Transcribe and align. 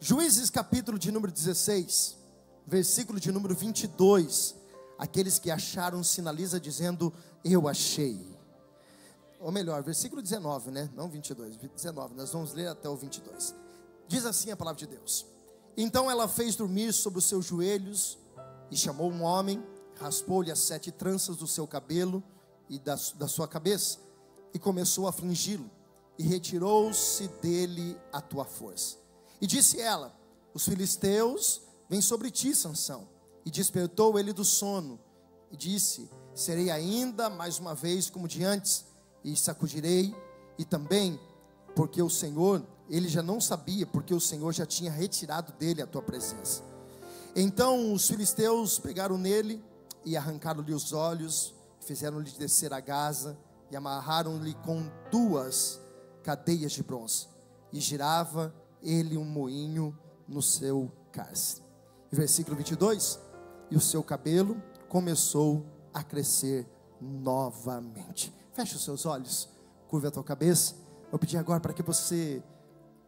Juízes 0.00 0.48
capítulo 0.48 0.96
de 0.96 1.10
número 1.10 1.32
16, 1.32 2.16
versículo 2.64 3.18
de 3.18 3.32
número 3.32 3.52
22. 3.52 4.54
Aqueles 4.96 5.40
que 5.40 5.50
acharam 5.50 6.04
sinaliza 6.04 6.60
dizendo: 6.60 7.12
Eu 7.44 7.66
achei. 7.66 8.24
Ou 9.40 9.50
melhor, 9.50 9.82
versículo 9.82 10.22
19, 10.22 10.70
né? 10.70 10.88
Não 10.94 11.08
22, 11.08 11.56
19. 11.56 12.14
Nós 12.14 12.32
vamos 12.32 12.52
ler 12.52 12.68
até 12.68 12.88
o 12.88 12.96
22. 12.96 13.52
Diz 14.06 14.24
assim 14.24 14.52
a 14.52 14.56
palavra 14.56 14.78
de 14.78 14.86
Deus: 14.86 15.26
Então 15.76 16.08
ela 16.08 16.28
fez 16.28 16.54
dormir 16.54 16.92
sobre 16.92 17.18
os 17.18 17.24
seus 17.24 17.44
joelhos 17.44 18.18
e 18.70 18.76
chamou 18.76 19.10
um 19.10 19.24
homem, 19.24 19.60
raspou-lhe 19.98 20.52
as 20.52 20.60
sete 20.60 20.92
tranças 20.92 21.36
do 21.36 21.46
seu 21.48 21.66
cabelo 21.66 22.22
e 22.68 22.78
da, 22.78 22.96
da 23.16 23.26
sua 23.26 23.48
cabeça 23.48 23.98
e 24.54 24.60
começou 24.60 25.06
a 25.06 25.10
afligi-lo 25.10 25.68
e 26.16 26.22
retirou-se 26.22 27.26
dele 27.42 27.98
a 28.12 28.20
tua 28.20 28.44
força. 28.44 29.07
E 29.40 29.46
disse 29.46 29.80
ela: 29.80 30.14
Os 30.54 30.64
filisteus 30.64 31.62
vêm 31.88 32.00
sobre 32.00 32.30
ti, 32.30 32.54
Sansão. 32.54 33.08
E 33.44 33.50
despertou 33.50 34.18
ele 34.18 34.32
do 34.32 34.44
sono 34.44 35.00
e 35.50 35.56
disse: 35.56 36.10
Serei 36.34 36.70
ainda 36.70 37.30
mais 37.30 37.58
uma 37.58 37.74
vez 37.74 38.10
como 38.10 38.28
de 38.28 38.44
antes 38.44 38.84
e 39.24 39.36
sacudirei 39.36 40.14
e 40.58 40.64
também 40.64 41.18
porque 41.74 42.02
o 42.02 42.10
Senhor, 42.10 42.66
ele 42.88 43.08
já 43.08 43.22
não 43.22 43.40
sabia, 43.40 43.86
porque 43.86 44.12
o 44.12 44.20
Senhor 44.20 44.52
já 44.52 44.66
tinha 44.66 44.90
retirado 44.90 45.52
dele 45.52 45.80
a 45.80 45.86
tua 45.86 46.02
presença. 46.02 46.62
Então 47.36 47.92
os 47.92 48.08
filisteus 48.08 48.78
pegaram 48.78 49.16
nele 49.16 49.62
e 50.04 50.16
arrancaram-lhe 50.16 50.74
os 50.74 50.92
olhos, 50.92 51.54
fizeram-lhe 51.80 52.30
descer 52.32 52.72
a 52.72 52.80
Gaza 52.80 53.38
e 53.70 53.76
amarraram-lhe 53.76 54.54
com 54.54 54.90
duas 55.10 55.80
cadeias 56.24 56.72
de 56.72 56.82
bronze, 56.82 57.28
e 57.72 57.80
girava 57.80 58.52
ele 58.82 59.16
um 59.16 59.24
moinho 59.24 59.96
no 60.26 60.42
seu 60.42 60.90
cárcere. 61.12 61.62
Versículo 62.10 62.56
22: 62.56 63.18
E 63.70 63.76
o 63.76 63.80
seu 63.80 64.02
cabelo 64.02 64.62
começou 64.88 65.64
a 65.92 66.02
crescer 66.02 66.66
novamente. 67.00 68.32
Feche 68.52 68.76
os 68.76 68.84
seus 68.84 69.06
olhos, 69.06 69.48
curve 69.88 70.08
a 70.08 70.10
tua 70.10 70.24
cabeça. 70.24 70.74
Eu 71.12 71.18
pedi 71.18 71.36
agora 71.36 71.60
para 71.60 71.72
que 71.72 71.82
você 71.82 72.42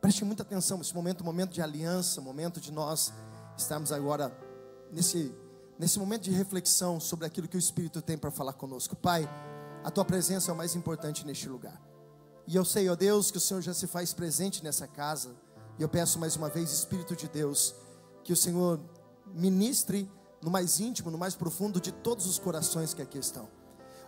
preste 0.01 0.25
muita 0.25 0.43
atenção. 0.43 0.81
Esse 0.81 0.95
momento, 0.95 1.25
momento 1.25 1.53
de 1.53 1.63
aliança, 1.63 2.21
momento 2.21 2.61
de 2.61 2.73
nós 2.73 3.13
estarmos 3.57 3.93
agora 3.93 4.37
nesse, 4.91 5.35
nesse 5.79 5.99
momento 5.99 6.23
de 6.23 6.31
reflexão 6.31 6.99
sobre 6.99 7.27
aquilo 7.27 7.49
que 7.49 7.57
o 7.57 7.59
Espírito 7.59 8.01
tem 8.01 8.17
para 8.17 8.31
falar 8.31 8.55
conosco. 8.55 8.97
Pai, 8.97 9.29
a 9.85 9.91
tua 9.91 10.05
presença 10.05 10.51
é 10.51 10.55
o 10.55 10.57
mais 10.57 10.75
importante 10.75 11.27
neste 11.27 11.49
lugar. 11.49 11.81
E 12.47 12.57
eu 12.57 12.65
sei, 12.65 12.89
ó 12.89 12.97
Deus, 12.97 13.31
que 13.31 13.39
o 13.39 13.41
Senhor 13.41 13.61
já 13.61 13.73
se 13.73 13.87
faz 13.87 14.13
presente 14.13 14.65
nessa 14.65 14.87
casa. 14.87 15.35
E 15.79 15.83
eu 15.83 15.89
peço 15.89 16.19
mais 16.19 16.37
uma 16.37 16.49
vez, 16.49 16.73
Espírito 16.73 17.17
de 17.17 17.29
Deus, 17.29 17.75
que 18.23 18.33
o 18.33 18.37
Senhor 18.37 18.81
ministre 19.27 20.11
no 20.43 20.51
mais 20.51 20.81
íntimo, 20.81 21.11
no 21.11 21.19
mais 21.19 21.35
profundo 21.35 21.81
de 21.81 21.93
todos 21.93 22.27
os 22.27 22.39
corações 22.39 22.95
que 22.95 23.03
aqui 23.03 23.19
estão. 23.19 23.49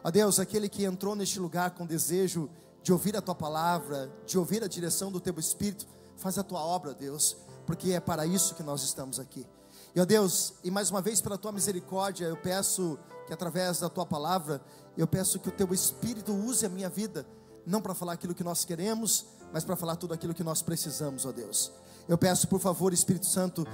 Ó 0.05 0.11
Deus, 0.11 0.41
aquele 0.41 0.69
que 0.69 0.85
entrou 0.85 1.15
neste 1.15 1.39
lugar 1.39 1.73
com 1.73 1.87
desejo 1.87 2.51
de 2.83 2.93
ouvir 2.93 3.17
a 3.17 3.23
tua 3.23 3.35
palavra, 3.35 4.13
de 4.27 4.39
ouvir 4.39 4.65
a 4.65 4.67
direção 4.67 5.13
do 5.13 5.21
teu 5.21 5.35
Espírito, 5.39 5.87
faz 6.17 6.39
a 6.39 6.43
tua 6.43 6.61
obra, 6.61 6.93
Deus, 6.93 7.37
porque 7.67 7.93
é 7.93 8.01
para 8.01 8.27
isso 8.27 8.55
que 8.55 8.63
nós 8.63 8.83
estamos 8.83 9.21
aqui. 9.21 9.47
E 9.95 10.01
ó 10.01 10.05
Deus, 10.05 10.55
e 10.65 10.71
mais 10.71 10.91
uma 10.91 11.01
vez 11.01 11.21
pela 11.21 11.39
tua 11.39 11.53
misericórdia, 11.53 12.27
eu 12.27 12.37
peço 12.37 12.99
que 13.27 13.33
através 13.33 13.79
da 13.79 13.89
tua 13.89 14.05
palavra, 14.05 14.61
eu 14.97 15.07
peço 15.07 15.39
que 15.39 15.49
o 15.49 15.53
teu 15.53 15.73
Espírito 15.73 16.33
use 16.33 16.67
a 16.67 16.69
minha 16.69 16.89
vida 16.89 17.27
não 17.65 17.81
para 17.81 17.95
falar 17.95 18.15
aquilo 18.15 18.35
que 18.35 18.43
nós 18.43 18.65
queremos, 18.65 19.27
mas 19.53 19.65
para 19.65 19.77
falar 19.77 19.97
tudo 19.97 20.15
aquilo 20.15 20.35
que 20.35 20.43
nós 20.43 20.63
precisamos, 20.63 21.27
ó 21.27 21.33
Deus. 21.33 21.73
Eu 22.09 22.19
peço, 22.19 22.49
por 22.49 22.59
favor, 22.59 22.93
Espírito 22.93 23.27
Santo, 23.27 23.67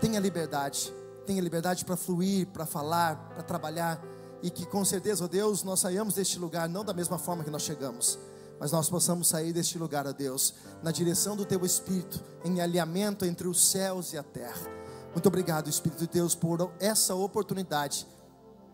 tenha 0.00 0.20
liberdade, 0.20 0.92
tenha 1.26 1.40
liberdade 1.40 1.84
para 1.84 1.96
fluir, 1.96 2.46
para 2.48 2.66
falar, 2.66 3.16
para 3.30 3.42
trabalhar, 3.42 4.02
e 4.42 4.50
que 4.50 4.66
com 4.66 4.84
certeza, 4.84 5.24
ó 5.24 5.28
Deus, 5.28 5.62
nós 5.62 5.80
saiamos 5.80 6.14
deste 6.14 6.38
lugar 6.38 6.68
não 6.68 6.84
da 6.84 6.92
mesma 6.92 7.18
forma 7.18 7.42
que 7.42 7.50
nós 7.50 7.62
chegamos, 7.62 8.18
mas 8.60 8.72
nós 8.72 8.88
possamos 8.88 9.28
sair 9.28 9.52
deste 9.52 9.78
lugar, 9.78 10.06
ó 10.06 10.12
Deus, 10.12 10.54
na 10.82 10.90
direção 10.90 11.36
do 11.36 11.44
Teu 11.44 11.64
Espírito, 11.64 12.22
em 12.44 12.60
alinhamento 12.60 13.24
entre 13.24 13.48
os 13.48 13.70
céus 13.70 14.12
e 14.12 14.18
a 14.18 14.22
terra. 14.22 14.66
Muito 15.12 15.26
obrigado, 15.28 15.70
Espírito 15.70 16.00
de 16.00 16.08
Deus, 16.08 16.34
por 16.34 16.70
essa 16.78 17.14
oportunidade, 17.14 18.06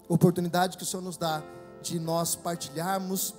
oportunidade 0.08 0.76
que 0.76 0.82
o 0.82 0.86
Senhor 0.86 1.02
nos 1.02 1.16
dá 1.16 1.42
de 1.80 1.98
nós 1.98 2.34
partilharmos 2.34 3.34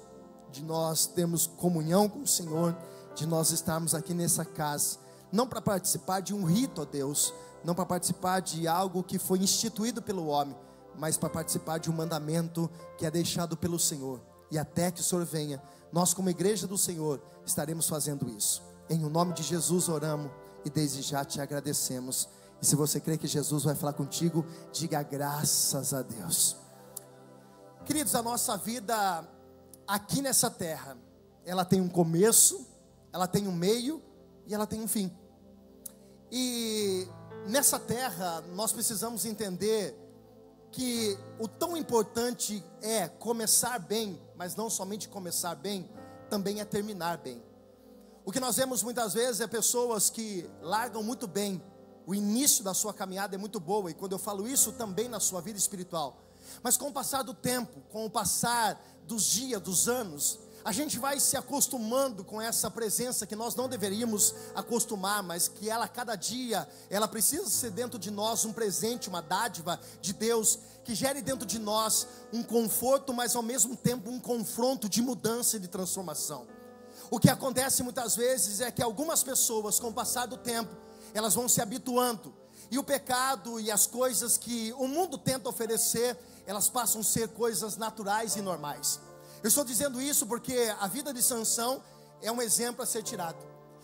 de 0.54 0.64
nós 0.64 1.08
termos 1.08 1.48
comunhão 1.48 2.08
com 2.08 2.20
o 2.20 2.28
Senhor, 2.28 2.78
de 3.16 3.26
nós 3.26 3.50
estarmos 3.50 3.96
aqui 3.96 4.14
nessa 4.14 4.46
casa, 4.46 5.00
não 5.32 5.48
para 5.48 5.60
participar 5.60 6.20
de 6.20 6.32
um 6.32 6.46
rito 6.46 6.84
a 6.84 6.86
Deus, 6.86 7.34
não 7.64 7.74
para 7.74 7.88
participar 7.88 8.40
de 8.40 8.68
algo 8.68 9.04
que 9.04 9.18
foi 9.18 9.40
instituído 9.40 10.00
pelo 10.00 10.28
homem, 10.28 10.56
mas 10.96 11.18
para 11.18 11.28
participar 11.30 11.80
de 11.80 11.90
um 11.90 11.94
mandamento 11.94 12.70
que 13.00 13.06
é 13.06 13.10
deixado 13.10 13.58
pelo 13.58 13.80
Senhor. 13.80 14.22
E 14.52 14.60
até 14.60 14.92
que 14.92 15.02
o 15.02 15.04
Senhor 15.04 15.26
venha, 15.26 15.60
nós, 15.92 16.14
como 16.14 16.30
igreja 16.30 16.68
do 16.68 16.78
Senhor, 16.78 17.20
estaremos 17.44 17.90
fazendo 17.90 18.30
isso. 18.30 18.62
Em 18.88 19.04
o 19.04 19.10
nome 19.10 19.34
de 19.34 19.42
Jesus 19.42 19.90
oramos 19.90 20.30
e 20.64 20.70
desde 20.70 21.02
já 21.02 21.26
te 21.26 21.42
agradecemos. 21.42 22.30
E 22.62 22.66
se 22.66 22.76
você 22.76 23.00
crê 23.00 23.18
que 23.18 23.26
Jesus 23.26 23.64
vai 23.64 23.74
falar 23.74 23.94
contigo, 23.94 24.46
diga 24.72 25.02
graças 25.02 25.96
a 25.96 26.04
Deus. 26.04 26.56
Queridos, 27.86 28.14
a 28.14 28.22
nossa 28.22 28.56
vida 28.56 29.28
aqui 29.94 30.24
nessa 30.24 30.50
terra, 30.50 30.98
ela 31.46 31.64
tem 31.64 31.80
um 31.80 31.88
começo, 31.88 32.66
ela 33.12 33.28
tem 33.28 33.48
um 33.48 33.52
meio 33.52 34.02
e 34.48 34.52
ela 34.52 34.66
tem 34.66 34.82
um 34.82 34.88
fim. 34.88 35.16
E 36.32 37.08
nessa 37.48 37.78
terra 37.78 38.42
nós 38.56 38.72
precisamos 38.72 39.24
entender 39.24 39.96
que 40.72 41.16
o 41.40 41.48
tão 41.48 41.78
importante 41.78 42.64
é 42.82 43.08
começar 43.08 43.78
bem, 43.78 44.20
mas 44.36 44.56
não 44.56 44.68
somente 44.68 45.08
começar 45.08 45.54
bem, 45.54 45.88
também 46.28 46.60
é 46.60 46.66
terminar 46.66 47.20
bem. 47.20 47.44
O 48.26 48.32
que 48.32 48.40
nós 48.40 48.56
vemos 48.56 48.82
muitas 48.82 49.14
vezes 49.14 49.42
é 49.42 49.48
pessoas 49.48 50.10
que 50.10 50.50
largam 50.60 51.04
muito 51.04 51.28
bem, 51.28 51.62
o 52.08 52.16
início 52.16 52.64
da 52.64 52.74
sua 52.74 52.96
caminhada 52.96 53.36
é 53.36 53.38
muito 53.38 53.60
boa, 53.60 53.92
e 53.92 53.94
quando 53.94 54.14
eu 54.14 54.20
falo 54.20 54.48
isso 54.48 54.72
também 54.72 55.08
na 55.08 55.20
sua 55.20 55.40
vida 55.40 55.60
espiritual, 55.60 56.18
mas 56.62 56.78
com 56.78 56.88
o 56.88 56.94
passar 56.94 57.24
do 57.24 57.34
tempo, 57.34 57.82
com 57.92 58.06
o 58.06 58.10
passar 58.10 58.82
dos 59.06 59.26
dias, 59.26 59.62
dos 59.62 59.88
anos, 59.88 60.40
a 60.64 60.72
gente 60.72 60.98
vai 60.98 61.20
se 61.20 61.36
acostumando 61.36 62.24
com 62.24 62.42
essa 62.42 62.72
presença 62.72 63.28
que 63.28 63.36
nós 63.36 63.54
não 63.54 63.68
deveríamos 63.68 64.34
acostumar, 64.56 65.22
mas 65.22 65.50
que 65.50 65.70
ela 65.70 65.90
cada 65.90 66.16
dia, 66.16 66.68
ela 66.90 67.08
precisa 67.08 67.50
ser 67.50 67.72
dentro 67.72 68.00
de 68.00 68.10
nós 68.10 68.46
um 68.46 68.54
presente, 68.54 69.10
uma 69.10 69.22
dádiva 69.22 69.78
de 70.00 70.14
Deus, 70.14 70.58
que 70.86 70.96
gere 70.96 71.22
dentro 71.22 71.46
de 71.46 71.60
nós 71.60 72.08
um 72.32 72.42
conforto, 72.42 73.14
mas 73.14 73.36
ao 73.36 73.44
mesmo 73.44 73.76
tempo 73.76 74.10
um 74.10 74.20
confronto 74.20 74.88
de 74.88 75.02
mudança 75.02 75.58
e 75.58 75.60
de 75.60 75.68
transformação. 75.68 76.48
O 77.12 77.20
que 77.20 77.30
acontece 77.30 77.84
muitas 77.84 78.16
vezes 78.16 78.62
é 78.62 78.72
que 78.72 78.82
algumas 78.82 79.22
pessoas, 79.22 79.80
com 79.80 79.90
o 79.90 79.94
passar 79.94 80.28
do 80.28 80.38
tempo, 80.38 80.74
elas 81.14 81.34
vão 81.34 81.50
se 81.50 81.62
habituando, 81.62 82.34
e 82.72 82.80
o 82.80 82.84
pecado 82.84 83.60
e 83.60 83.70
as 83.70 83.86
coisas 83.86 84.38
que 84.38 84.74
o 84.78 84.88
mundo 84.88 85.18
tenta 85.18 85.50
oferecer, 85.50 86.18
elas 86.46 86.70
passam 86.70 87.02
a 87.02 87.04
ser 87.04 87.30
coisas 87.30 87.78
naturais 87.78 88.36
e 88.36 88.42
normais. 88.42 89.00
Eu 89.42 89.48
estou 89.48 89.64
dizendo 89.64 90.02
isso 90.02 90.26
porque 90.26 90.74
a 90.80 90.88
vida 90.88 91.14
de 91.14 91.22
Sansão 91.22 91.82
é 92.22 92.32
um 92.32 92.42
exemplo 92.42 92.82
a 92.82 92.86
ser 92.86 93.04
tirado. 93.04 93.38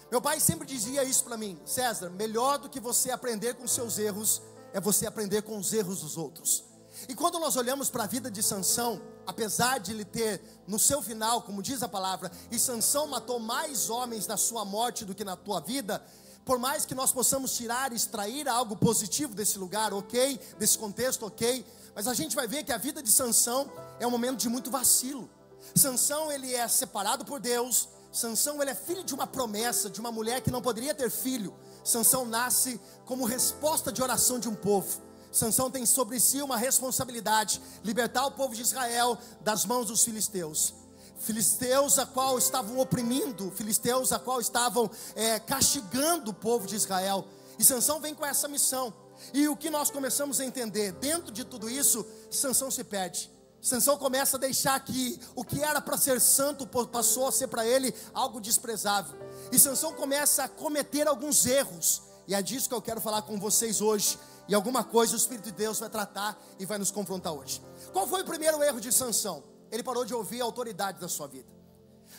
Meu 0.09 0.21
pai 0.21 0.39
sempre 0.39 0.65
dizia 0.65 1.03
isso 1.03 1.23
para 1.23 1.37
mim, 1.37 1.59
César, 1.65 2.09
melhor 2.09 2.57
do 2.57 2.69
que 2.69 2.79
você 2.79 3.11
aprender 3.11 3.55
com 3.55 3.67
seus 3.67 3.97
erros 3.99 4.41
é 4.73 4.79
você 4.79 5.05
aprender 5.05 5.43
com 5.43 5.57
os 5.57 5.71
erros 5.73 6.01
dos 6.01 6.17
outros. 6.17 6.63
E 7.07 7.15
quando 7.15 7.39
nós 7.39 7.55
olhamos 7.55 7.89
para 7.89 8.03
a 8.03 8.07
vida 8.07 8.29
de 8.29 8.41
Sansão, 8.41 9.01
apesar 9.25 9.79
de 9.79 9.91
ele 9.91 10.03
ter 10.03 10.41
no 10.67 10.79
seu 10.79 11.01
final, 11.01 11.43
como 11.43 11.61
diz 11.61 11.81
a 11.83 11.87
palavra, 11.87 12.31
e 12.51 12.59
Sansão 12.59 13.07
matou 13.07 13.39
mais 13.39 13.89
homens 13.89 14.27
na 14.27 14.35
sua 14.35 14.65
morte 14.65 15.05
do 15.05 15.15
que 15.15 15.23
na 15.23 15.35
tua 15.35 15.59
vida, 15.59 16.03
por 16.43 16.57
mais 16.57 16.85
que 16.85 16.95
nós 16.95 17.11
possamos 17.11 17.55
tirar, 17.55 17.93
extrair 17.93 18.47
algo 18.49 18.75
positivo 18.75 19.35
desse 19.35 19.59
lugar, 19.59 19.93
ok, 19.93 20.39
desse 20.57 20.77
contexto, 20.77 21.25
ok, 21.25 21.65
mas 21.95 22.07
a 22.07 22.13
gente 22.13 22.35
vai 22.35 22.47
ver 22.47 22.63
que 22.63 22.71
a 22.71 22.77
vida 22.77 23.01
de 23.01 23.11
Sansão 23.11 23.71
é 23.99 24.07
um 24.07 24.11
momento 24.11 24.37
de 24.37 24.49
muito 24.49 24.71
vacilo. 24.71 25.29
Sansão 25.75 26.31
ele 26.31 26.53
é 26.53 26.67
separado 26.67 27.25
por 27.25 27.39
Deus. 27.39 27.89
Sansão 28.11 28.61
ele 28.61 28.71
é 28.71 28.75
filho 28.75 29.03
de 29.03 29.13
uma 29.13 29.27
promessa 29.27 29.89
de 29.89 29.99
uma 29.99 30.11
mulher 30.11 30.41
que 30.41 30.51
não 30.51 30.61
poderia 30.61 30.93
ter 30.93 31.09
filho. 31.09 31.53
Sansão 31.83 32.25
nasce 32.25 32.79
como 33.05 33.25
resposta 33.25 33.91
de 33.91 34.01
oração 34.01 34.39
de 34.39 34.49
um 34.49 34.55
povo. 34.55 35.01
Sansão 35.31 35.69
tem 35.69 35.85
sobre 35.85 36.19
si 36.19 36.41
uma 36.41 36.57
responsabilidade, 36.57 37.61
libertar 37.83 38.25
o 38.25 38.31
povo 38.31 38.55
de 38.55 38.61
Israel 38.61 39.17
das 39.41 39.63
mãos 39.65 39.87
dos 39.87 40.03
filisteus. 40.03 40.73
Filisteus 41.19 41.99
a 41.99 42.05
qual 42.05 42.37
estavam 42.37 42.79
oprimindo, 42.79 43.51
filisteus 43.51 44.11
a 44.11 44.17
qual 44.17 44.39
estavam 44.39 44.89
é, 45.15 45.37
castigando 45.39 46.31
o 46.31 46.33
povo 46.33 46.65
de 46.65 46.75
Israel. 46.75 47.27
E 47.59 47.63
Sansão 47.63 47.99
vem 47.99 48.15
com 48.15 48.25
essa 48.25 48.47
missão. 48.47 48.93
E 49.33 49.47
o 49.47 49.55
que 49.55 49.69
nós 49.69 49.89
começamos 49.89 50.39
a 50.39 50.45
entender, 50.45 50.91
dentro 50.93 51.31
de 51.31 51.43
tudo 51.43 51.69
isso, 51.69 52.05
Sansão 52.31 52.69
se 52.69 52.83
perde. 52.83 53.31
Sansão 53.61 53.97
começa 53.97 54.37
a 54.37 54.39
deixar 54.39 54.79
que 54.79 55.19
o 55.35 55.43
que 55.43 55.61
era 55.61 55.81
para 55.81 55.97
ser 55.97 56.21
santo 56.21 56.65
passou 56.87 57.27
a 57.27 57.31
ser 57.31 57.47
para 57.47 57.65
ele 57.65 57.93
algo 58.13 58.39
desprezável. 58.39 59.19
E 59.51 59.59
Sansão 59.59 59.93
começa 59.93 60.43
a 60.43 60.49
cometer 60.49 61.07
alguns 61.07 61.45
erros. 61.45 62.01
E 62.27 62.33
é 62.33 62.41
disso 62.41 62.69
que 62.69 62.75
eu 62.75 62.81
quero 62.81 63.01
falar 63.01 63.23
com 63.23 63.39
vocês 63.39 63.81
hoje. 63.81 64.17
E 64.47 64.55
alguma 64.55 64.83
coisa 64.83 65.13
o 65.13 65.17
Espírito 65.17 65.45
de 65.45 65.51
Deus 65.51 65.79
vai 65.79 65.89
tratar 65.89 66.41
e 66.57 66.65
vai 66.65 66.77
nos 66.77 66.89
confrontar 66.89 67.33
hoje. 67.33 67.61
Qual 67.91 68.07
foi 68.07 68.21
o 68.21 68.25
primeiro 68.25 68.63
erro 68.63 68.79
de 68.79 68.91
Sansão? 68.91 69.43
Ele 69.71 69.83
parou 69.83 70.05
de 70.05 70.13
ouvir 70.13 70.41
a 70.41 70.45
autoridade 70.45 70.99
da 70.99 71.07
sua 71.07 71.27
vida. 71.27 71.53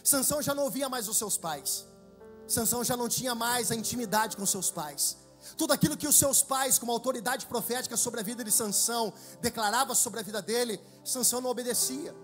Sansão 0.04 0.40
já 0.40 0.54
não 0.54 0.64
ouvia 0.64 0.88
mais 0.88 1.08
os 1.08 1.16
seus 1.16 1.36
pais. 1.36 1.86
Sansão 2.46 2.84
já 2.84 2.96
não 2.96 3.08
tinha 3.08 3.34
mais 3.34 3.70
a 3.70 3.74
intimidade 3.74 4.36
com 4.36 4.44
seus 4.44 4.70
pais. 4.70 5.16
Tudo 5.56 5.72
aquilo 5.72 5.96
que 5.96 6.08
os 6.08 6.16
seus 6.16 6.42
pais, 6.42 6.78
como 6.78 6.92
autoridade 6.92 7.46
profética 7.46 7.96
sobre 7.96 8.20
a 8.20 8.22
vida 8.22 8.44
de 8.44 8.50
Sansão, 8.50 9.12
declarava 9.40 9.94
sobre 9.94 10.20
a 10.20 10.22
vida 10.22 10.40
dele, 10.40 10.80
Sansão 11.04 11.40
não 11.40 11.50
obedecia. 11.50 12.14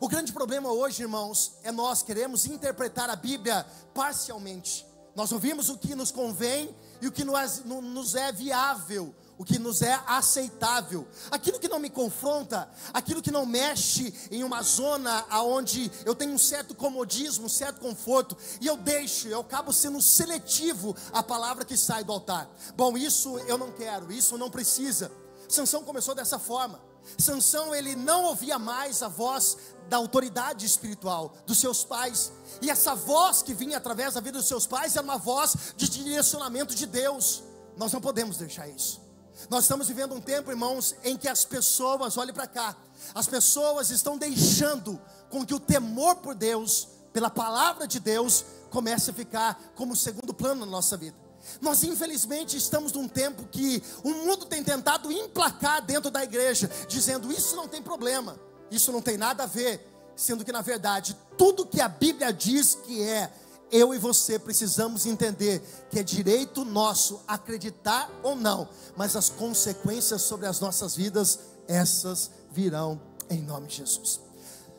O 0.00 0.08
grande 0.08 0.32
problema 0.32 0.70
hoje, 0.72 1.02
irmãos, 1.02 1.52
é 1.62 1.70
nós 1.70 2.02
queremos 2.02 2.46
interpretar 2.46 3.10
a 3.10 3.16
Bíblia 3.16 3.66
parcialmente. 3.92 4.86
Nós 5.14 5.30
ouvimos 5.30 5.68
o 5.68 5.78
que 5.78 5.94
nos 5.94 6.10
convém 6.10 6.74
e 7.00 7.06
o 7.06 7.12
que 7.12 7.24
nos 7.24 8.14
é 8.14 8.32
viável, 8.32 9.14
o 9.38 9.44
que 9.44 9.58
nos 9.58 9.82
é 9.82 10.00
aceitável. 10.06 11.06
Aquilo 11.30 11.58
que 11.58 11.68
não 11.68 11.78
me 11.78 11.90
confronta, 11.90 12.68
aquilo 12.92 13.22
que 13.22 13.30
não 13.30 13.46
mexe 13.46 14.14
em 14.30 14.44
uma 14.44 14.62
zona 14.62 15.24
aonde 15.28 15.90
eu 16.04 16.14
tenho 16.14 16.32
um 16.32 16.38
certo 16.38 16.74
comodismo, 16.74 17.46
um 17.46 17.48
certo 17.48 17.80
conforto, 17.80 18.36
e 18.60 18.66
eu 18.66 18.76
deixo, 18.76 19.28
eu 19.28 19.40
acabo 19.40 19.72
sendo 19.72 20.00
seletivo 20.00 20.96
a 21.12 21.22
palavra 21.22 21.64
que 21.64 21.76
sai 21.76 22.04
do 22.04 22.12
altar. 22.12 22.48
Bom, 22.76 22.96
isso 22.96 23.38
eu 23.40 23.58
não 23.58 23.72
quero, 23.72 24.12
isso 24.12 24.38
não 24.38 24.50
precisa. 24.50 25.10
Sansão 25.48 25.82
começou 25.82 26.14
dessa 26.14 26.38
forma. 26.38 26.80
Sansão 27.18 27.74
ele 27.74 27.94
não 27.94 28.24
ouvia 28.24 28.58
mais 28.58 29.02
a 29.02 29.08
voz 29.08 29.58
da 29.88 29.98
autoridade 29.98 30.64
espiritual 30.64 31.34
dos 31.46 31.58
seus 31.58 31.84
pais. 31.84 32.32
E 32.62 32.70
essa 32.70 32.94
voz 32.94 33.42
que 33.42 33.52
vinha 33.52 33.76
através 33.76 34.14
da 34.14 34.20
vida 34.20 34.38
dos 34.38 34.48
seus 34.48 34.66
pais 34.66 34.96
era 34.96 35.04
uma 35.04 35.18
voz 35.18 35.74
de 35.76 35.88
direcionamento 35.88 36.74
de 36.74 36.86
Deus. 36.86 37.42
Nós 37.76 37.92
não 37.92 38.00
podemos 38.00 38.38
deixar 38.38 38.68
isso. 38.68 39.03
Nós 39.50 39.64
estamos 39.64 39.88
vivendo 39.88 40.14
um 40.14 40.20
tempo, 40.20 40.50
irmãos, 40.50 40.94
em 41.04 41.16
que 41.16 41.28
as 41.28 41.44
pessoas, 41.44 42.16
olhe 42.16 42.32
para 42.32 42.46
cá, 42.46 42.76
as 43.14 43.26
pessoas 43.26 43.90
estão 43.90 44.16
deixando 44.16 45.00
com 45.30 45.44
que 45.44 45.54
o 45.54 45.60
temor 45.60 46.16
por 46.16 46.34
Deus, 46.34 46.88
pela 47.12 47.30
palavra 47.30 47.86
de 47.86 48.00
Deus, 48.00 48.44
comece 48.70 49.10
a 49.10 49.14
ficar 49.14 49.72
como 49.74 49.94
segundo 49.94 50.32
plano 50.32 50.64
na 50.64 50.70
nossa 50.70 50.96
vida. 50.96 51.16
Nós, 51.60 51.84
infelizmente, 51.84 52.56
estamos 52.56 52.92
num 52.92 53.06
tempo 53.06 53.46
que 53.50 53.82
o 54.02 54.10
mundo 54.10 54.46
tem 54.46 54.64
tentado 54.64 55.12
emplacar 55.12 55.82
dentro 55.82 56.10
da 56.10 56.24
igreja, 56.24 56.70
dizendo 56.88 57.30
isso 57.30 57.54
não 57.54 57.68
tem 57.68 57.82
problema, 57.82 58.38
isso 58.70 58.90
não 58.90 59.02
tem 59.02 59.18
nada 59.18 59.42
a 59.42 59.46
ver, 59.46 59.86
sendo 60.16 60.44
que 60.44 60.52
na 60.52 60.62
verdade 60.62 61.16
tudo 61.36 61.66
que 61.66 61.80
a 61.80 61.88
Bíblia 61.88 62.32
diz 62.32 62.74
que 62.74 63.02
é, 63.02 63.30
eu 63.74 63.92
e 63.92 63.98
você 63.98 64.38
precisamos 64.38 65.04
entender 65.04 65.60
que 65.90 65.98
é 65.98 66.02
direito 66.04 66.64
nosso 66.64 67.20
acreditar 67.26 68.08
ou 68.22 68.36
não, 68.36 68.68
mas 68.96 69.16
as 69.16 69.28
consequências 69.28 70.22
sobre 70.22 70.46
as 70.46 70.60
nossas 70.60 70.94
vidas, 70.94 71.40
essas 71.66 72.30
virão 72.52 73.00
em 73.28 73.42
nome 73.42 73.66
de 73.66 73.78
Jesus. 73.78 74.20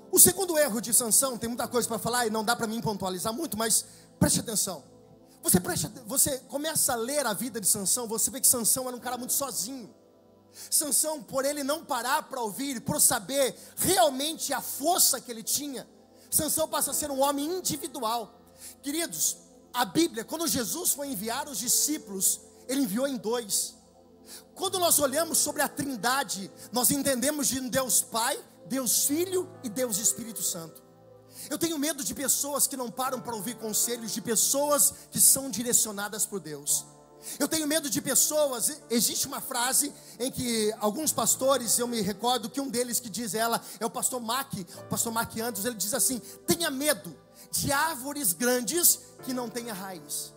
O 0.09 0.18
segundo 0.18 0.57
erro 0.57 0.80
de 0.80 0.94
Sansão, 0.94 1.38
tem 1.38 1.50
muita 1.50 1.68
coisa 1.68 1.86
para 1.86 2.00
falar 2.00 2.25
e 2.25 2.30
não 2.30 2.42
dá 2.42 2.56
para 2.56 2.68
mim 2.68 2.80
pontualizar 2.80 3.33
muito, 3.33 3.57
mas 3.57 3.83
preste 4.18 4.39
atenção. 4.39 4.81
Você, 5.44 5.59
você 6.06 6.38
começa 6.48 6.94
a 6.94 6.95
ler 6.95 7.25
a 7.25 7.33
vida 7.33 7.59
de 7.59 7.68
Sansão, 7.68 8.07
você 8.07 8.31
vê 8.31 8.39
que 8.39 8.48
Sansão 8.48 8.88
era 8.88 8.95
um 8.95 9.00
cara 9.01 9.18
muito 9.18 9.33
sozinho. 9.33 9.94
Sansão, 10.71 11.21
por 11.21 11.44
ele 11.44 11.65
não 11.65 11.83
parar 11.83 12.24
para 12.24 12.39
ouvir, 12.39 12.80
por 12.80 13.01
saber 13.01 13.57
realmente 13.75 14.53
a 14.53 14.62
força 14.62 15.19
que 15.19 15.30
ele 15.30 15.44
tinha, 15.44 15.86
Sansão 16.31 16.65
passa 16.65 16.91
a 16.91 16.94
ser 16.94 17.12
um 17.12 17.19
homem 17.19 17.45
individual. 17.57 18.44
Queridos, 18.86 19.38
a 19.74 19.84
Bíblia, 19.84 20.24
quando 20.24 20.48
Jesus 20.48 20.92
foi 20.92 21.08
enviar 21.08 21.50
os 21.50 21.58
discípulos, 21.58 22.40
ele 22.68 22.82
enviou 22.82 23.08
em 23.08 23.18
dois. 23.18 23.74
Quando 24.54 24.78
nós 24.78 25.00
olhamos 25.00 25.40
sobre 25.40 25.64
a 25.64 25.68
Trindade, 25.68 26.52
nós 26.72 26.92
entendemos 26.92 27.48
de 27.48 27.60
Deus 27.62 28.04
Pai, 28.04 28.40
Deus 28.68 29.06
Filho 29.06 29.50
e 29.64 29.70
Deus 29.70 29.98
Espírito 29.98 30.44
Santo. 30.44 30.84
Eu 31.50 31.58
tenho 31.58 31.80
medo 31.80 32.04
de 32.04 32.14
pessoas 32.14 32.68
que 32.68 32.78
não 32.78 32.92
param 32.92 33.20
para 33.20 33.36
ouvir 33.36 33.56
conselhos, 33.56 34.12
de 34.12 34.22
pessoas 34.22 34.94
que 35.10 35.20
são 35.20 35.50
direcionadas 35.50 36.28
por 36.28 36.40
Deus. 36.40 36.86
Eu 37.40 37.48
tenho 37.48 37.66
medo 37.66 37.90
de 37.90 38.00
pessoas. 38.04 38.84
Existe 38.88 39.26
uma 39.26 39.42
frase 39.42 39.92
em 40.20 40.32
que 40.32 40.72
alguns 40.78 41.12
pastores, 41.12 41.80
eu 41.80 41.88
me 41.88 42.02
recordo 42.02 42.52
que 42.52 42.62
um 42.62 42.70
deles 42.70 43.00
que 43.00 43.10
diz 43.10 43.34
ela 43.34 43.60
é 43.80 43.86
o 43.86 43.90
pastor 43.90 44.22
Mac, 44.22 44.54
o 44.54 44.90
pastor 44.90 45.12
Mac 45.12 45.36
Andrews, 45.40 45.66
ele 45.66 45.74
diz 45.74 45.96
assim: 45.96 46.20
tenha 46.46 46.70
medo 46.70 47.25
de 47.51 47.71
árvores 47.71 48.33
grandes 48.33 49.00
que 49.24 49.33
não 49.33 49.50
tenha 49.50 49.74
raiz. 49.74 50.33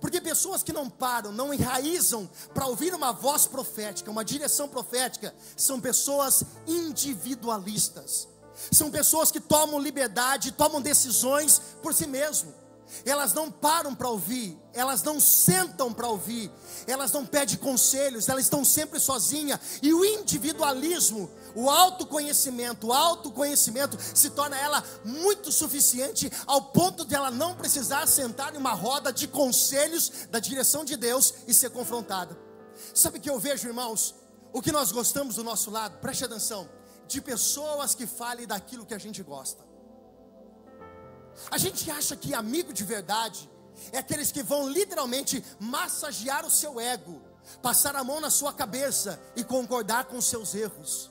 Porque 0.00 0.20
pessoas 0.20 0.62
que 0.62 0.72
não 0.72 0.88
param, 0.88 1.32
não 1.32 1.52
enraizam 1.52 2.28
para 2.54 2.66
ouvir 2.66 2.94
uma 2.94 3.12
voz 3.12 3.46
profética, 3.46 4.10
uma 4.10 4.24
direção 4.24 4.68
profética, 4.68 5.34
são 5.56 5.80
pessoas 5.80 6.44
individualistas. 6.66 8.28
São 8.70 8.90
pessoas 8.90 9.30
que 9.30 9.40
tomam 9.40 9.80
liberdade, 9.80 10.52
tomam 10.52 10.80
decisões 10.80 11.60
por 11.82 11.94
si 11.94 12.06
mesmo. 12.06 12.59
Elas 13.04 13.32
não 13.32 13.50
param 13.50 13.94
para 13.94 14.08
ouvir, 14.08 14.58
elas 14.72 15.02
não 15.02 15.20
sentam 15.20 15.92
para 15.92 16.08
ouvir, 16.08 16.50
elas 16.86 17.12
não 17.12 17.24
pedem 17.24 17.56
conselhos, 17.56 18.28
elas 18.28 18.44
estão 18.44 18.64
sempre 18.64 19.00
sozinhas. 19.00 19.60
E 19.82 19.92
o 19.92 20.04
individualismo, 20.04 21.30
o 21.54 21.70
autoconhecimento, 21.70 22.88
o 22.88 22.92
autoconhecimento 22.92 23.98
se 24.14 24.30
torna 24.30 24.58
ela 24.58 24.84
muito 25.04 25.50
suficiente 25.50 26.30
ao 26.46 26.62
ponto 26.62 27.04
de 27.04 27.14
ela 27.14 27.30
não 27.30 27.54
precisar 27.54 28.06
sentar 28.06 28.54
em 28.54 28.58
uma 28.58 28.72
roda 28.72 29.12
de 29.12 29.26
conselhos 29.28 30.26
da 30.30 30.38
direção 30.38 30.84
de 30.84 30.96
Deus 30.96 31.34
e 31.46 31.54
ser 31.54 31.70
confrontada. 31.70 32.38
Sabe 32.94 33.18
o 33.18 33.20
que 33.20 33.30
eu 33.30 33.38
vejo, 33.38 33.68
irmãos? 33.68 34.14
O 34.52 34.60
que 34.60 34.72
nós 34.72 34.90
gostamos 34.90 35.36
do 35.36 35.44
nosso 35.44 35.70
lado, 35.70 35.98
preste 35.98 36.24
atenção 36.24 36.68
de 37.06 37.20
pessoas 37.20 37.94
que 37.94 38.06
falem 38.06 38.46
daquilo 38.46 38.86
que 38.86 38.94
a 38.94 38.98
gente 38.98 39.22
gosta. 39.22 39.69
A 41.50 41.58
gente 41.58 41.90
acha 41.90 42.16
que 42.16 42.34
amigo 42.34 42.72
de 42.72 42.84
verdade 42.84 43.48
é 43.92 43.98
aqueles 43.98 44.32
que 44.32 44.42
vão 44.42 44.68
literalmente 44.68 45.44
massagear 45.58 46.44
o 46.44 46.50
seu 46.50 46.80
ego, 46.80 47.22
passar 47.62 47.94
a 47.96 48.04
mão 48.04 48.20
na 48.20 48.30
sua 48.30 48.52
cabeça 48.52 49.20
e 49.36 49.44
concordar 49.44 50.04
com 50.06 50.20
seus 50.20 50.54
erros. 50.54 51.10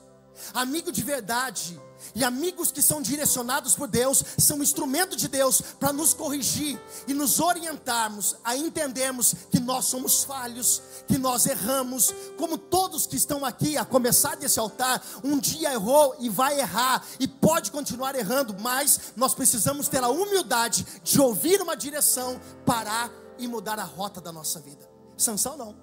Amigo 0.54 0.92
de 0.92 1.02
verdade 1.02 1.80
e 2.14 2.24
amigos 2.24 2.72
que 2.72 2.82
são 2.82 3.00
direcionados 3.00 3.74
por 3.74 3.88
Deus 3.88 4.22
são 4.38 4.62
instrumento 4.62 5.16
de 5.16 5.28
Deus 5.28 5.60
para 5.60 5.92
nos 5.92 6.14
corrigir 6.14 6.80
e 7.06 7.14
nos 7.14 7.40
orientarmos 7.40 8.36
a 8.44 8.56
entendermos 8.56 9.34
que 9.50 9.60
nós 9.60 9.86
somos 9.86 10.24
falhos, 10.24 10.82
que 11.06 11.18
nós 11.18 11.46
erramos, 11.46 12.14
como 12.36 12.58
todos 12.58 13.06
que 13.06 13.16
estão 13.16 13.44
aqui 13.44 13.76
a 13.76 13.84
começar 13.84 14.36
desse 14.36 14.58
altar, 14.58 15.02
um 15.22 15.38
dia 15.38 15.72
errou 15.72 16.16
e 16.18 16.28
vai 16.28 16.58
errar 16.58 17.04
e 17.18 17.26
pode 17.26 17.70
continuar 17.70 18.14
errando, 18.14 18.56
mas 18.60 19.12
nós 19.16 19.34
precisamos 19.34 19.88
ter 19.88 20.02
a 20.02 20.08
humildade 20.08 20.86
de 21.02 21.20
ouvir 21.20 21.60
uma 21.60 21.76
direção, 21.76 22.40
parar 22.64 23.10
e 23.38 23.48
mudar 23.48 23.78
a 23.78 23.84
rota 23.84 24.20
da 24.20 24.32
nossa 24.32 24.60
vida. 24.60 24.88
Sansão 25.16 25.56
não. 25.56 25.76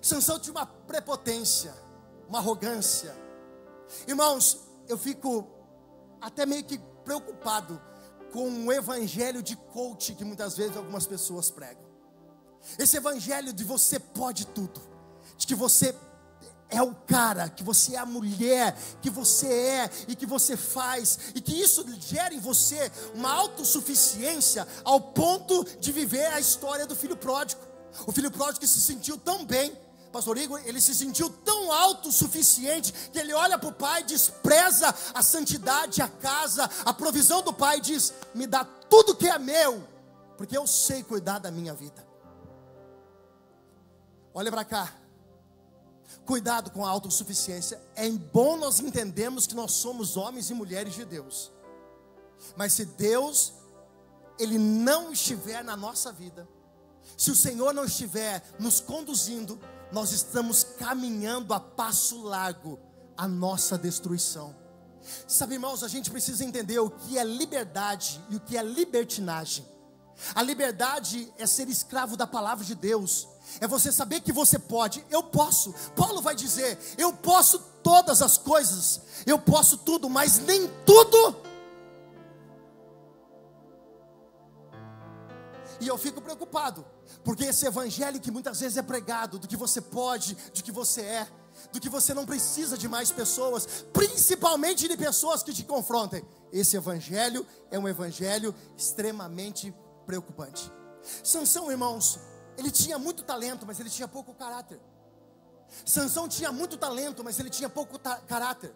Sansão 0.00 0.38
tinha 0.38 0.52
uma 0.52 0.66
prepotência, 0.66 1.74
uma 2.28 2.38
arrogância. 2.38 3.16
Irmãos, 4.06 4.63
eu 4.88 4.98
fico 4.98 5.46
até 6.20 6.46
meio 6.46 6.64
que 6.64 6.78
preocupado 7.04 7.80
com 8.32 8.66
o 8.66 8.72
evangelho 8.72 9.42
de 9.42 9.56
coach 9.56 10.14
que 10.14 10.24
muitas 10.24 10.56
vezes 10.56 10.76
algumas 10.76 11.06
pessoas 11.06 11.50
pregam. 11.50 11.84
Esse 12.78 12.96
evangelho 12.96 13.52
de 13.52 13.62
você 13.62 13.98
pode 13.98 14.46
tudo, 14.46 14.80
de 15.36 15.46
que 15.46 15.54
você 15.54 15.94
é 16.68 16.82
o 16.82 16.94
cara, 16.94 17.48
que 17.48 17.62
você 17.62 17.94
é 17.94 17.98
a 17.98 18.06
mulher, 18.06 18.76
que 19.00 19.10
você 19.10 19.46
é 19.46 19.90
e 20.08 20.16
que 20.16 20.26
você 20.26 20.56
faz, 20.56 21.18
e 21.34 21.40
que 21.40 21.52
isso 21.52 21.84
gera 22.00 22.34
em 22.34 22.40
você 22.40 22.90
uma 23.14 23.30
autossuficiência 23.30 24.66
ao 24.82 25.00
ponto 25.00 25.64
de 25.78 25.92
viver 25.92 26.26
a 26.26 26.40
história 26.40 26.86
do 26.86 26.96
filho 26.96 27.16
pródigo. 27.16 27.60
O 28.06 28.12
filho 28.12 28.30
pródigo 28.30 28.66
se 28.66 28.80
sentiu 28.80 29.16
tão 29.16 29.44
bem 29.44 29.72
Pastor 30.14 30.38
Igor, 30.38 30.62
ele 30.64 30.80
se 30.80 30.94
sentiu 30.94 31.28
tão 31.28 31.72
autossuficiente 31.72 32.92
que 33.10 33.18
ele 33.18 33.32
olha 33.32 33.58
para 33.58 33.68
o 33.68 33.72
pai, 33.72 34.04
despreza 34.04 34.94
a 35.12 35.20
santidade, 35.24 36.00
a 36.00 36.06
casa, 36.06 36.70
a 36.84 36.94
provisão 36.94 37.42
do 37.42 37.52
pai 37.52 37.78
e 37.78 37.80
diz: 37.80 38.14
Me 38.32 38.46
dá 38.46 38.64
tudo 38.64 39.16
que 39.16 39.26
é 39.26 39.36
meu, 39.40 39.82
porque 40.36 40.56
eu 40.56 40.68
sei 40.68 41.02
cuidar 41.02 41.40
da 41.40 41.50
minha 41.50 41.74
vida. 41.74 42.06
Olha 44.32 44.52
para 44.52 44.64
cá. 44.64 44.94
Cuidado 46.24 46.70
com 46.70 46.86
a 46.86 46.90
autossuficiência. 46.90 47.82
É 47.96 48.08
bom 48.08 48.56
nós 48.56 48.78
entendermos 48.78 49.48
que 49.48 49.54
nós 49.56 49.72
somos 49.72 50.16
homens 50.16 50.48
e 50.48 50.54
mulheres 50.54 50.94
de 50.94 51.04
Deus. 51.04 51.50
Mas 52.54 52.72
se 52.72 52.84
Deus 52.84 53.52
ele 54.38 54.60
não 54.60 55.10
estiver 55.10 55.64
na 55.64 55.76
nossa 55.76 56.12
vida, 56.12 56.48
se 57.16 57.32
o 57.32 57.36
Senhor 57.36 57.74
não 57.74 57.84
estiver 57.84 58.44
nos 58.60 58.78
conduzindo, 58.78 59.58
nós 59.94 60.10
estamos 60.10 60.64
caminhando 60.64 61.54
a 61.54 61.60
passo 61.60 62.20
largo 62.20 62.80
a 63.16 63.28
nossa 63.28 63.78
destruição. 63.78 64.54
Sabe, 65.28 65.54
irmãos, 65.54 65.84
a 65.84 65.88
gente 65.88 66.10
precisa 66.10 66.44
entender 66.44 66.80
o 66.80 66.90
que 66.90 67.16
é 67.16 67.22
liberdade 67.22 68.20
e 68.28 68.34
o 68.34 68.40
que 68.40 68.56
é 68.56 68.62
libertinagem. 68.62 69.64
A 70.34 70.42
liberdade 70.42 71.32
é 71.38 71.46
ser 71.46 71.68
escravo 71.68 72.16
da 72.16 72.26
palavra 72.26 72.64
de 72.64 72.74
Deus. 72.74 73.28
É 73.60 73.68
você 73.68 73.92
saber 73.92 74.20
que 74.20 74.32
você 74.32 74.58
pode. 74.58 75.04
Eu 75.10 75.22
posso. 75.22 75.72
Paulo 75.94 76.20
vai 76.20 76.34
dizer: 76.34 76.76
Eu 76.98 77.12
posso 77.12 77.60
todas 77.82 78.20
as 78.20 78.36
coisas. 78.36 79.00
Eu 79.24 79.38
posso 79.38 79.78
tudo, 79.78 80.10
mas 80.10 80.40
nem 80.40 80.68
tudo. 80.84 81.36
E 85.80 85.88
eu 85.88 85.98
fico 85.98 86.20
preocupado, 86.20 86.84
porque 87.24 87.44
esse 87.44 87.66
evangelho 87.66 88.20
que 88.20 88.30
muitas 88.30 88.60
vezes 88.60 88.76
é 88.76 88.82
pregado, 88.82 89.38
do 89.38 89.48
que 89.48 89.56
você 89.56 89.80
pode, 89.80 90.34
de 90.52 90.62
que 90.62 90.72
você 90.72 91.02
é, 91.02 91.28
do 91.72 91.80
que 91.80 91.88
você 91.88 92.12
não 92.14 92.26
precisa 92.26 92.76
de 92.76 92.88
mais 92.88 93.10
pessoas, 93.10 93.84
principalmente 93.92 94.88
de 94.88 94.96
pessoas 94.96 95.42
que 95.42 95.52
te 95.52 95.64
confrontem. 95.64 96.24
Esse 96.52 96.76
evangelho 96.76 97.46
é 97.70 97.78
um 97.78 97.88
evangelho 97.88 98.54
extremamente 98.76 99.74
preocupante. 100.06 100.70
Sansão, 101.22 101.70
irmãos, 101.70 102.18
ele 102.56 102.70
tinha 102.70 102.98
muito 102.98 103.22
talento, 103.22 103.66
mas 103.66 103.80
ele 103.80 103.90
tinha 103.90 104.08
pouco 104.08 104.34
caráter. 104.34 104.80
Sansão 105.84 106.28
tinha 106.28 106.52
muito 106.52 106.76
talento, 106.76 107.24
mas 107.24 107.38
ele 107.38 107.50
tinha 107.50 107.68
pouco 107.68 107.98
caráter. 108.26 108.74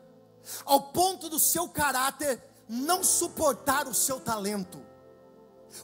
Ao 0.64 0.80
ponto 0.80 1.28
do 1.28 1.38
seu 1.38 1.68
caráter 1.68 2.42
não 2.68 3.02
suportar 3.02 3.86
o 3.86 3.94
seu 3.94 4.20
talento. 4.20 4.84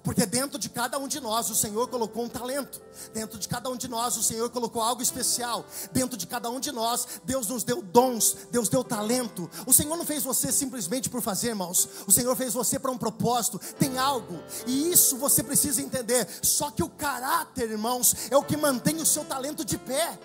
Porque 0.03 0.27
dentro 0.27 0.59
de 0.59 0.69
cada 0.69 0.99
um 0.99 1.07
de 1.07 1.21
nós 1.21 1.51
o 1.51 1.55
Senhor 1.55 1.89
colocou 1.89 2.25
um 2.25 2.29
talento. 2.29 2.81
Dentro 3.13 3.39
de 3.39 3.49
cada 3.49 3.69
um 3.71 3.77
de 3.77 3.89
nós 3.89 4.17
o 4.17 4.23
Senhor 4.23 4.51
colocou 4.51 4.83
algo 4.83 5.03
especial. 5.03 5.65
Dentro 5.93 6.17
de 6.17 6.27
cada 6.27 6.51
um 6.51 6.61
de 6.61 6.73
nós 6.73 7.07
Deus 7.25 7.49
nos 7.49 7.65
deu 7.65 7.83
dons, 7.83 8.37
Deus 8.51 8.69
deu 8.69 8.83
talento. 8.83 9.51
O 9.67 9.73
Senhor 9.73 9.97
não 9.97 10.05
fez 10.05 10.23
você 10.23 10.51
simplesmente 10.53 11.09
por 11.09 11.21
fazer, 11.21 11.49
irmãos. 11.49 11.89
O 12.07 12.13
Senhor 12.13 12.35
fez 12.37 12.55
você 12.55 12.79
para 12.79 12.91
um 12.91 12.99
propósito. 12.99 13.59
Tem 13.79 13.99
algo. 13.99 14.43
E 14.67 14.93
isso 14.93 15.17
você 15.17 15.43
precisa 15.43 15.81
entender. 15.81 16.27
Só 16.43 16.71
que 16.71 16.83
o 16.83 16.89
caráter, 16.89 17.71
irmãos, 17.71 18.15
é 18.31 18.37
o 18.37 18.43
que 18.45 18.57
mantém 18.57 18.97
o 18.97 19.07
seu 19.07 19.25
talento 19.25 19.65
de 19.65 19.79
pé. 19.79 20.19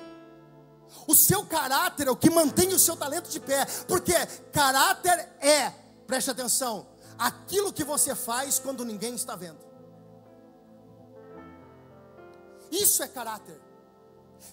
O 1.07 1.15
seu 1.15 1.45
caráter 1.45 2.07
é 2.07 2.11
o 2.11 2.15
que 2.15 2.29
mantém 2.29 2.69
o 2.73 2.79
seu 2.79 2.95
talento 2.95 3.29
de 3.29 3.39
pé. 3.39 3.65
Porque 3.87 4.13
caráter 4.51 5.29
é, 5.39 5.73
preste 6.05 6.29
atenção, 6.29 6.87
aquilo 7.19 7.73
que 7.73 7.83
você 7.83 8.15
faz 8.15 8.57
quando 8.57 8.85
ninguém 8.85 9.13
está 9.13 9.35
vendo. 9.35 9.59
Isso 12.71 13.03
é 13.03 13.07
caráter. 13.07 13.59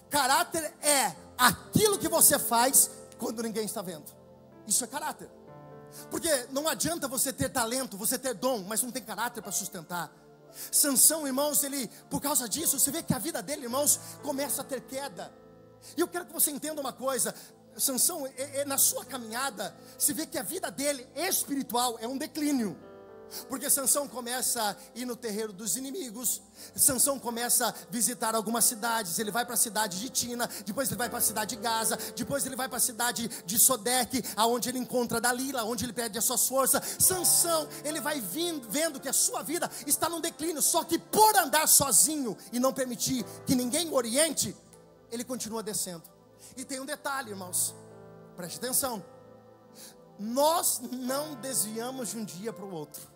Caráter 0.09 0.73
é 0.81 1.15
aquilo 1.37 1.97
que 1.97 2.09
você 2.09 2.37
faz 2.37 2.91
quando 3.17 3.41
ninguém 3.41 3.65
está 3.65 3.81
vendo. 3.81 4.11
Isso 4.67 4.83
é 4.83 4.87
caráter. 4.87 5.29
Porque 6.11 6.29
não 6.51 6.67
adianta 6.67 7.07
você 7.07 7.31
ter 7.31 7.49
talento, 7.49 7.97
você 7.97 8.19
ter 8.19 8.33
dom, 8.33 8.63
mas 8.63 8.83
não 8.83 8.91
tem 8.91 9.03
caráter 9.03 9.41
para 9.41 9.51
sustentar. 9.51 10.11
Sansão, 10.71 11.25
irmãos, 11.25 11.63
ele, 11.63 11.87
por 12.09 12.21
causa 12.21 12.49
disso, 12.49 12.79
você 12.79 12.91
vê 12.91 13.01
que 13.01 13.13
a 13.13 13.19
vida 13.19 13.41
dele, 13.41 13.63
irmãos, 13.63 13.99
começa 14.23 14.61
a 14.61 14.65
ter 14.65 14.81
queda. 14.81 15.31
E 15.95 16.01
eu 16.01 16.07
quero 16.07 16.25
que 16.25 16.33
você 16.33 16.51
entenda 16.51 16.81
uma 16.81 16.91
coisa: 16.91 17.33
Sansão, 17.77 18.25
é, 18.25 18.61
é, 18.61 18.65
na 18.65 18.77
sua 18.77 19.05
caminhada, 19.05 19.75
se 19.97 20.13
vê 20.13 20.25
que 20.25 20.37
a 20.37 20.43
vida 20.43 20.69
dele 20.71 21.07
espiritual 21.15 21.97
é 21.99 22.07
um 22.07 22.17
declínio. 22.17 22.77
Porque 23.49 23.69
Sansão 23.69 24.07
começa 24.07 24.61
a 24.61 24.75
ir 24.95 25.05
no 25.05 25.15
terreiro 25.15 25.51
dos 25.51 25.75
inimigos, 25.75 26.41
Sansão 26.75 27.19
começa 27.19 27.67
a 27.67 27.73
visitar 27.91 28.33
algumas 28.35 28.63
cidades, 28.63 29.19
ele 29.19 29.31
vai 29.31 29.45
para 29.45 29.55
a 29.55 29.57
cidade 29.57 29.99
de 29.99 30.09
Tina, 30.09 30.49
depois 30.65 30.87
ele 30.89 30.97
vai 30.97 31.09
para 31.09 31.17
a 31.17 31.21
cidade 31.21 31.55
de 31.55 31.61
Gaza, 31.61 31.97
depois 32.15 32.45
ele 32.45 32.55
vai 32.55 32.69
para 32.69 32.77
a 32.77 32.81
cidade 32.81 33.27
de 33.45 33.59
Sodeque, 33.59 34.23
aonde 34.35 34.69
ele 34.69 34.79
encontra 34.79 35.19
Dalila, 35.19 35.65
onde 35.65 35.83
ele 35.85 35.93
perde 35.93 36.17
as 36.17 36.23
suas 36.23 36.47
forças. 36.47 36.81
Sansão, 36.99 37.67
ele 37.83 37.99
vai 37.99 38.21
vindo, 38.21 38.67
vendo 38.69 38.99
que 38.99 39.09
a 39.09 39.13
sua 39.13 39.43
vida 39.43 39.69
está 39.85 40.07
num 40.07 40.21
declínio, 40.21 40.61
só 40.61 40.83
que 40.83 40.97
por 40.97 41.35
andar 41.35 41.67
sozinho 41.67 42.37
e 42.53 42.59
não 42.59 42.73
permitir 42.73 43.25
que 43.45 43.55
ninguém 43.55 43.89
o 43.89 43.93
oriente, 43.93 44.55
ele 45.11 45.23
continua 45.23 45.61
descendo. 45.61 46.16
E 46.57 46.65
tem 46.65 46.81
um 46.81 46.85
detalhe, 46.85 47.29
irmãos, 47.29 47.75
preste 48.35 48.57
atenção. 48.57 49.05
Nós 50.19 50.81
não 50.91 51.35
desviamos 51.35 52.09
de 52.09 52.17
um 52.17 52.25
dia 52.25 52.51
para 52.51 52.65
o 52.65 52.73
outro. 52.73 53.07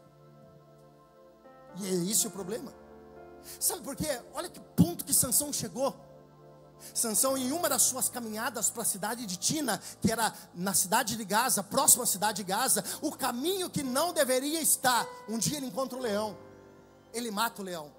E 1.78 1.88
é 1.88 2.12
esse 2.12 2.28
o 2.28 2.32
problema. 2.32 2.72
Sabe 3.60 3.82
por 3.82 3.96
quê? 3.96 4.22
Olha 4.36 4.48
que 4.48 4.60
ponto 4.60 5.04
que 5.04 5.14
Sansão 5.14 5.52
chegou. 5.52 5.96
Sansão, 6.94 7.36
em 7.36 7.52
uma 7.52 7.68
das 7.68 7.82
suas 7.82 8.10
caminhadas 8.10 8.70
para 8.70 8.84
a 8.84 8.86
cidade 8.86 9.26
de 9.26 9.38
Tina, 9.38 9.82
que 10.00 10.12
era 10.12 10.34
na 10.54 10.74
cidade 10.76 11.18
de 11.18 11.26
Gaza, 11.26 11.64
próxima 11.64 12.04
à 12.04 12.08
cidade 12.08 12.38
de 12.38 12.44
Gaza, 12.44 12.84
o 13.02 13.12
caminho 13.12 13.70
que 13.70 13.82
não 13.82 14.14
deveria 14.14 14.62
estar, 14.62 15.08
um 15.28 15.38
dia 15.38 15.58
ele 15.58 15.68
encontra 15.68 15.98
o 15.98 16.02
leão, 16.02 16.38
ele 17.14 17.32
mata 17.32 17.62
o 17.62 17.66
leão. 17.66 17.92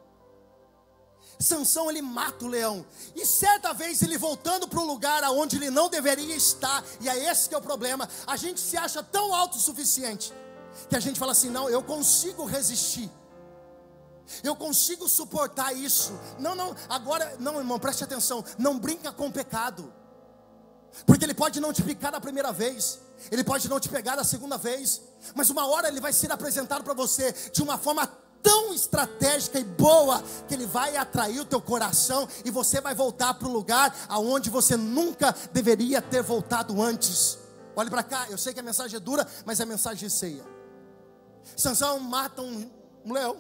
Sansão 1.39 1.91
ele 1.91 2.03
mata 2.03 2.45
o 2.45 2.49
leão. 2.49 2.85
E 3.15 3.27
certa 3.27 3.73
vez 3.73 4.03
ele 4.03 4.17
voltando 4.17 4.69
para 4.69 4.81
um 4.81 4.85
lugar 4.85 5.25
aonde 5.25 5.57
ele 5.57 5.71
não 5.71 5.89
deveria 5.89 6.37
estar, 6.37 6.85
e 7.01 7.09
é 7.09 7.31
esse 7.31 7.49
que 7.49 7.55
é 7.55 7.59
o 7.59 7.63
problema. 7.63 8.09
A 8.27 8.37
gente 8.37 8.61
se 8.61 8.77
acha 8.77 9.03
tão 9.03 9.35
autossuficiente 9.35 10.33
que 10.89 10.97
a 10.97 11.01
gente 11.01 11.19
fala 11.19 11.33
assim: 11.33 11.51
"Não, 11.51 11.69
eu 11.69 11.83
consigo 11.83 12.45
resistir". 12.45 13.11
Eu 14.43 14.57
consigo 14.57 15.09
suportar 15.09 15.73
isso. 15.75 16.19
Não, 16.39 16.55
não, 16.55 16.75
agora, 16.89 17.37
não, 17.39 17.59
irmão, 17.59 17.79
preste 17.79 18.05
atenção. 18.05 18.43
Não 18.57 18.79
brinca 18.79 19.13
com 19.13 19.27
o 19.27 19.33
pecado. 19.33 19.93
Porque 21.07 21.25
ele 21.25 21.35
pode 21.35 21.61
não 21.61 21.73
te 21.73 21.83
picar 21.83 22.13
na 22.13 22.21
primeira 22.21 22.53
vez, 22.53 22.99
ele 23.31 23.43
pode 23.43 23.69
não 23.69 23.81
te 23.81 23.89
pegar 23.89 24.17
na 24.17 24.25
segunda 24.25 24.59
vez, 24.59 25.01
mas 25.35 25.49
uma 25.49 25.67
hora 25.67 25.89
ele 25.89 26.01
vai 26.01 26.13
ser 26.13 26.31
apresentado 26.31 26.85
para 26.85 26.93
você 26.93 27.33
de 27.51 27.63
uma 27.63 27.79
forma 27.79 28.07
tão 28.43 28.75
estratégica 28.75 29.59
e 29.59 29.65
boa 29.65 30.23
que 30.49 30.55
ele 30.55 30.67
vai 30.67 30.97
atrair 30.97 31.41
o 31.41 31.45
teu 31.45 31.61
coração 31.61 32.29
e 32.45 32.51
você 32.51 32.81
vai 32.81 32.95
voltar 32.95 33.35
para 33.35 33.49
o 33.49 33.53
lugar 33.53 33.95
aonde 34.09 34.51
você 34.51 34.77
nunca 34.77 35.35
deveria 35.53 36.03
ter 36.03 36.23
voltado 36.23 36.83
antes. 36.83 37.39
Olhe 37.77 37.89
para 37.89 38.03
cá, 38.03 38.27
eu 38.29 38.37
sei 38.37 38.53
que 38.53 38.61
a 38.61 38.63
mensagem 38.63 38.97
é 38.97 39.01
dura, 39.01 39.27
mas 39.47 39.61
a 39.61 39.67
mensagem 39.67 40.07
é 40.07 40.11
ceia. 40.11 40.45
Sansão 41.57 41.99
mata 42.01 42.43
um, 42.43 42.71
um 43.05 43.13
leão. 43.13 43.37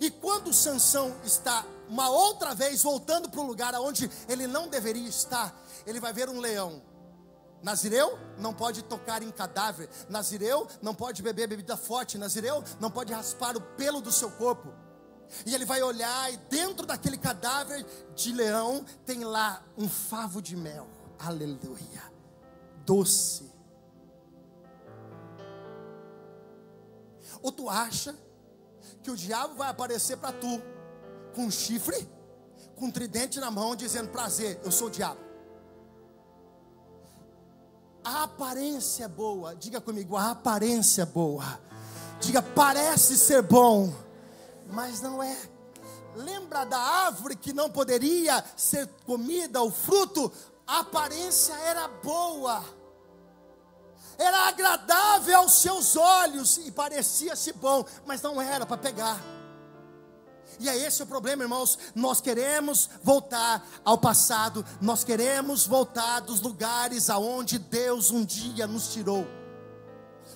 E 0.00 0.10
quando 0.10 0.52
Sansão 0.52 1.14
está 1.24 1.64
uma 1.88 2.08
outra 2.08 2.54
vez 2.54 2.82
voltando 2.82 3.28
para 3.28 3.40
o 3.40 3.46
lugar 3.46 3.74
aonde 3.74 4.10
ele 4.28 4.46
não 4.46 4.68
deveria 4.68 5.08
estar, 5.08 5.54
ele 5.86 6.00
vai 6.00 6.12
ver 6.12 6.28
um 6.28 6.40
leão 6.40 6.82
Nazireu 7.64 8.18
não 8.38 8.52
pode 8.52 8.82
tocar 8.82 9.22
em 9.22 9.30
cadáver. 9.30 9.88
Nazireu 10.06 10.68
não 10.82 10.94
pode 10.94 11.22
beber 11.22 11.48
bebida 11.48 11.78
forte. 11.78 12.18
Nazireu 12.18 12.62
não 12.78 12.90
pode 12.90 13.10
raspar 13.10 13.56
o 13.56 13.60
pelo 13.60 14.02
do 14.02 14.12
seu 14.12 14.30
corpo. 14.32 14.68
E 15.46 15.54
ele 15.54 15.64
vai 15.64 15.82
olhar 15.82 16.30
e 16.30 16.36
dentro 16.36 16.86
daquele 16.86 17.16
cadáver 17.16 17.82
de 18.14 18.32
leão 18.32 18.84
tem 19.06 19.24
lá 19.24 19.64
um 19.78 19.88
favo 19.88 20.42
de 20.42 20.54
mel. 20.54 20.86
Aleluia. 21.18 22.02
Doce. 22.84 23.50
Ou 27.40 27.50
tu 27.50 27.70
acha 27.70 28.14
que 29.02 29.10
o 29.10 29.16
diabo 29.16 29.54
vai 29.54 29.70
aparecer 29.70 30.18
para 30.18 30.32
tu 30.32 30.60
com 31.34 31.46
um 31.46 31.50
chifre, 31.50 32.06
com 32.76 32.86
um 32.86 32.90
tridente 32.90 33.40
na 33.40 33.50
mão, 33.50 33.74
dizendo: 33.74 34.10
Prazer, 34.10 34.60
eu 34.62 34.70
sou 34.70 34.88
o 34.88 34.90
diabo. 34.90 35.23
A 38.04 38.24
aparência 38.24 39.04
é 39.04 39.08
boa. 39.08 39.54
Diga 39.56 39.80
comigo, 39.80 40.16
a 40.16 40.32
aparência 40.32 41.02
é 41.02 41.06
boa. 41.06 41.58
Diga, 42.20 42.42
parece 42.42 43.16
ser 43.16 43.42
bom, 43.42 43.92
mas 44.70 45.00
não 45.00 45.22
é. 45.22 45.36
Lembra 46.14 46.64
da 46.64 46.78
árvore 46.78 47.34
que 47.34 47.52
não 47.52 47.70
poderia 47.70 48.44
ser 48.56 48.86
comida, 49.04 49.62
o 49.62 49.70
fruto? 49.70 50.30
A 50.66 50.80
aparência 50.80 51.52
era 51.54 51.88
boa, 51.88 52.64
era 54.16 54.48
agradável 54.48 55.38
aos 55.38 55.54
seus 55.54 55.96
olhos 55.96 56.58
e 56.58 56.70
parecia-se 56.70 57.52
bom, 57.52 57.84
mas 58.06 58.22
não 58.22 58.40
era 58.40 58.64
para 58.64 58.76
pegar. 58.76 59.33
E 60.60 60.68
é 60.68 60.76
esse 60.76 61.02
o 61.02 61.06
problema, 61.06 61.42
irmãos. 61.42 61.78
Nós 61.94 62.20
queremos 62.20 62.88
voltar 63.02 63.66
ao 63.84 63.98
passado, 63.98 64.64
nós 64.80 65.04
queremos 65.04 65.66
voltar 65.66 66.20
dos 66.20 66.40
lugares 66.40 67.10
aonde 67.10 67.58
Deus 67.58 68.10
um 68.10 68.24
dia 68.24 68.66
nos 68.66 68.92
tirou. 68.92 69.26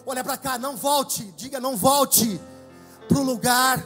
Olha 0.06 0.24
para 0.24 0.36
cá, 0.36 0.58
não 0.58 0.76
volte, 0.76 1.24
diga 1.36 1.60
não 1.60 1.76
volte 1.76 2.40
para 3.08 3.18
o 3.18 3.22
lugar 3.22 3.84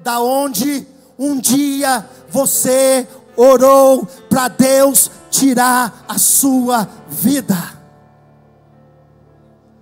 da 0.00 0.20
onde 0.20 0.86
um 1.18 1.38
dia 1.38 2.08
você 2.28 3.08
orou 3.36 4.06
para 4.28 4.48
Deus 4.48 5.10
tirar 5.30 6.04
a 6.08 6.18
sua 6.18 6.88
vida. 7.08 7.56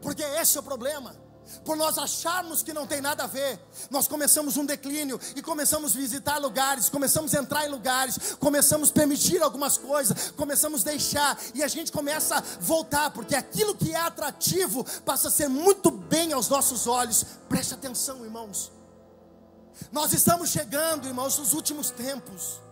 Porque 0.00 0.22
esse 0.22 0.56
é 0.56 0.60
o 0.60 0.62
problema 0.62 1.23
por 1.64 1.76
nós 1.76 1.98
acharmos 1.98 2.62
que 2.62 2.72
não 2.72 2.86
tem 2.86 3.00
nada 3.00 3.24
a 3.24 3.26
ver, 3.26 3.58
nós 3.90 4.06
começamos 4.06 4.56
um 4.56 4.66
declínio 4.66 5.20
e 5.34 5.42
começamos 5.42 5.94
a 5.94 5.98
visitar 5.98 6.38
lugares, 6.38 6.88
começamos 6.88 7.34
a 7.34 7.40
entrar 7.40 7.66
em 7.66 7.70
lugares, 7.70 8.34
começamos 8.38 8.90
a 8.90 8.92
permitir 8.92 9.42
algumas 9.42 9.78
coisas, 9.78 10.30
começamos 10.32 10.82
a 10.82 10.90
deixar 10.90 11.38
e 11.54 11.62
a 11.62 11.68
gente 11.68 11.90
começa 11.90 12.36
a 12.36 12.40
voltar, 12.60 13.10
porque 13.10 13.34
aquilo 13.34 13.74
que 13.74 13.92
é 13.92 14.00
atrativo 14.00 14.84
passa 15.04 15.28
a 15.28 15.30
ser 15.30 15.48
muito 15.48 15.90
bem 15.90 16.32
aos 16.32 16.48
nossos 16.48 16.86
olhos. 16.86 17.24
Preste 17.48 17.74
atenção, 17.74 18.24
irmãos. 18.24 18.70
Nós 19.90 20.12
estamos 20.12 20.50
chegando, 20.50 21.06
irmãos, 21.06 21.38
nos 21.38 21.52
últimos 21.52 21.90
tempos. 21.90 22.63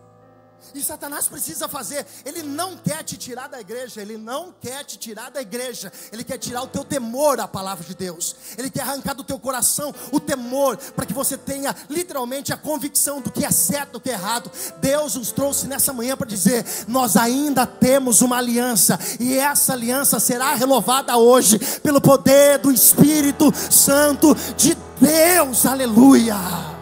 E 0.73 0.81
Satanás 0.81 1.27
precisa 1.27 1.67
fazer, 1.67 2.05
ele 2.25 2.43
não 2.43 2.77
quer 2.77 3.03
te 3.03 3.17
tirar 3.17 3.47
da 3.47 3.59
igreja, 3.59 4.01
ele 4.01 4.17
não 4.17 4.53
quer 4.59 4.83
te 4.83 4.97
tirar 4.97 5.29
da 5.29 5.41
igreja, 5.41 5.91
ele 6.11 6.23
quer 6.23 6.37
tirar 6.37 6.63
o 6.63 6.67
teu 6.67 6.83
temor 6.83 7.39
à 7.39 7.47
palavra 7.47 7.83
de 7.83 7.93
Deus, 7.93 8.35
ele 8.57 8.69
quer 8.69 8.81
arrancar 8.81 9.13
do 9.13 9.23
teu 9.23 9.37
coração 9.37 9.93
o 10.11 10.19
temor, 10.19 10.77
para 10.77 11.05
que 11.05 11.13
você 11.13 11.37
tenha 11.37 11.75
literalmente 11.89 12.51
a 12.51 12.57
convicção 12.57 13.21
do 13.21 13.31
que 13.31 13.45
é 13.45 13.51
certo, 13.51 13.93
do 13.93 14.01
que 14.01 14.09
é 14.09 14.13
errado. 14.13 14.51
Deus 14.79 15.15
nos 15.15 15.31
trouxe 15.31 15.67
nessa 15.67 15.93
manhã 15.93 16.17
para 16.17 16.27
dizer: 16.27 16.65
nós 16.87 17.15
ainda 17.15 17.65
temos 17.65 18.21
uma 18.21 18.37
aliança, 18.37 18.99
e 19.19 19.37
essa 19.37 19.73
aliança 19.73 20.19
será 20.19 20.55
renovada 20.55 21.15
hoje, 21.17 21.59
pelo 21.81 22.01
poder 22.01 22.57
do 22.59 22.71
Espírito 22.71 23.53
Santo 23.69 24.35
de 24.57 24.75
Deus, 24.99 25.65
aleluia. 25.65 26.72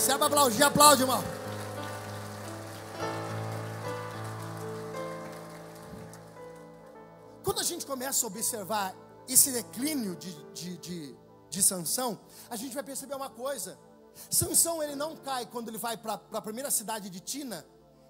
Se 0.00 0.10
é 0.10 0.16
para 0.16 0.28
aplaudir, 0.28 0.62
aplaude, 0.62 1.02
irmão. 1.02 1.22
Quando 7.44 7.60
a 7.60 7.62
gente 7.62 7.84
começa 7.84 8.24
a 8.24 8.26
observar 8.26 8.94
esse 9.28 9.52
declínio 9.52 10.16
de, 10.16 10.32
de, 10.54 10.78
de, 10.78 11.16
de 11.50 11.62
Sansão, 11.62 12.18
a 12.48 12.56
gente 12.56 12.72
vai 12.72 12.82
perceber 12.82 13.14
uma 13.14 13.28
coisa. 13.28 13.78
Sansão 14.30 14.82
ele 14.82 14.94
não 14.94 15.14
cai 15.16 15.44
quando 15.44 15.68
ele 15.68 15.76
vai 15.76 15.98
para 15.98 16.18
a 16.32 16.40
primeira 16.40 16.70
cidade 16.70 17.10
de 17.10 17.20
Tina 17.20 17.62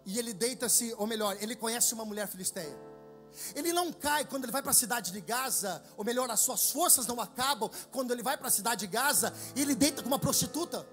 e 0.06 0.16
ele 0.16 0.32
deita-se, 0.32 0.94
ou 0.96 1.08
melhor, 1.08 1.36
ele 1.40 1.56
conhece 1.56 1.92
uma 1.92 2.04
mulher 2.04 2.28
filisteia. 2.28 2.78
Ele 3.52 3.72
não 3.72 3.92
cai 3.92 4.24
quando 4.24 4.44
ele 4.44 4.52
vai 4.52 4.62
para 4.62 4.70
a 4.70 4.74
cidade 4.74 5.10
de 5.10 5.20
Gaza, 5.20 5.82
ou 5.96 6.04
melhor, 6.04 6.30
as 6.30 6.38
suas 6.38 6.70
forças 6.70 7.08
não 7.08 7.20
acabam 7.20 7.68
quando 7.90 8.12
ele 8.12 8.22
vai 8.22 8.36
para 8.36 8.46
a 8.46 8.50
cidade 8.50 8.82
de 8.82 8.86
Gaza 8.86 9.34
e 9.56 9.62
ele 9.62 9.74
deita 9.74 10.02
com 10.02 10.08
uma 10.08 10.20
prostituta. 10.20 10.86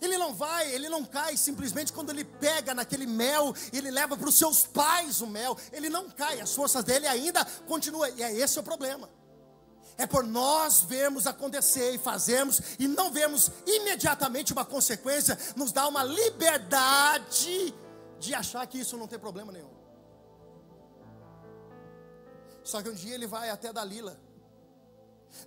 Ele 0.00 0.16
não 0.16 0.34
vai, 0.34 0.72
ele 0.72 0.88
não 0.88 1.04
cai 1.04 1.36
simplesmente 1.36 1.92
quando 1.92 2.10
ele 2.10 2.24
pega 2.24 2.74
naquele 2.74 3.06
mel, 3.06 3.54
ele 3.72 3.90
leva 3.90 4.16
para 4.16 4.28
os 4.28 4.36
seus 4.36 4.66
pais 4.66 5.20
o 5.20 5.26
mel. 5.26 5.56
Ele 5.72 5.88
não 5.88 6.08
cai, 6.10 6.40
as 6.40 6.54
forças 6.54 6.82
dele 6.84 7.06
ainda 7.06 7.44
continuam. 7.66 8.08
E 8.16 8.22
é 8.22 8.32
esse 8.34 8.58
o 8.58 8.62
problema. 8.62 9.08
É 9.96 10.06
por 10.06 10.24
nós 10.24 10.82
vermos 10.82 11.26
acontecer 11.26 11.94
e 11.94 11.98
fazermos 11.98 12.60
e 12.78 12.88
não 12.88 13.12
vermos 13.12 13.50
imediatamente 13.66 14.52
uma 14.52 14.64
consequência, 14.64 15.38
nos 15.54 15.70
dá 15.70 15.86
uma 15.86 16.02
liberdade 16.02 17.72
de 18.18 18.34
achar 18.34 18.66
que 18.66 18.78
isso 18.78 18.96
não 18.96 19.06
tem 19.06 19.18
problema 19.18 19.52
nenhum. 19.52 19.70
Só 22.64 22.82
que 22.82 22.88
um 22.88 22.94
dia 22.94 23.14
ele 23.14 23.26
vai 23.26 23.50
até 23.50 23.72
Dalila. 23.72 24.18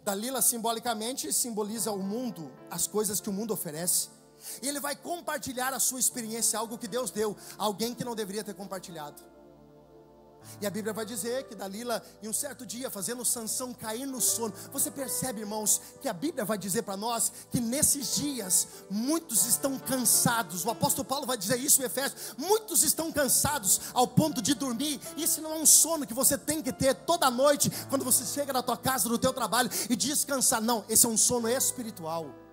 Dalila 0.03 0.41
simbolicamente 0.41 1.33
simboliza 1.33 1.91
o 1.91 1.97
mundo, 1.97 2.51
as 2.69 2.87
coisas 2.87 3.19
que 3.19 3.29
o 3.29 3.33
mundo 3.33 3.53
oferece. 3.53 4.09
E 4.61 4.67
ele 4.67 4.79
vai 4.79 4.95
compartilhar 4.95 5.73
a 5.73 5.79
sua 5.79 5.99
experiência, 5.99 6.57
algo 6.59 6.77
que 6.77 6.87
Deus 6.87 7.11
deu, 7.11 7.35
alguém 7.57 7.93
que 7.93 8.03
não 8.03 8.15
deveria 8.15 8.43
ter 8.43 8.53
compartilhado. 8.53 9.37
E 10.61 10.65
a 10.65 10.69
Bíblia 10.69 10.93
vai 10.93 11.05
dizer 11.05 11.43
que 11.47 11.55
Dalila, 11.55 12.03
em 12.23 12.27
um 12.27 12.33
certo 12.33 12.65
dia, 12.65 12.89
fazendo 12.89 13.23
Sansão 13.23 13.73
cair 13.73 14.05
no 14.05 14.19
sono. 14.19 14.53
Você 14.71 14.89
percebe, 14.89 15.41
irmãos, 15.41 15.81
que 16.01 16.07
a 16.07 16.13
Bíblia 16.13 16.45
vai 16.45 16.57
dizer 16.57 16.83
para 16.83 16.97
nós 16.97 17.31
que 17.51 17.59
nesses 17.59 18.15
dias 18.15 18.67
muitos 18.89 19.45
estão 19.45 19.77
cansados. 19.77 20.65
O 20.65 20.71
apóstolo 20.71 21.05
Paulo 21.05 21.25
vai 21.25 21.37
dizer 21.37 21.59
isso 21.59 21.81
em 21.81 21.85
Efésios. 21.85 22.35
Muitos 22.37 22.83
estão 22.83 23.11
cansados 23.11 23.81
ao 23.93 24.07
ponto 24.07 24.41
de 24.41 24.53
dormir. 24.53 24.99
Isso 25.15 25.41
não 25.41 25.53
é 25.53 25.57
um 25.57 25.65
sono 25.65 26.07
que 26.07 26.13
você 26.13 26.37
tem 26.37 26.61
que 26.61 26.73
ter 26.73 26.95
toda 26.95 27.29
noite 27.29 27.69
quando 27.89 28.03
você 28.03 28.25
chega 28.25 28.53
na 28.53 28.63
tua 28.63 28.77
casa, 28.77 29.09
no 29.09 29.17
teu 29.17 29.33
trabalho 29.33 29.69
e 29.89 29.95
descansar. 29.95 30.61
Não, 30.61 30.83
esse 30.89 31.05
é 31.05 31.09
um 31.09 31.17
sono 31.17 31.47
espiritual. 31.47 32.46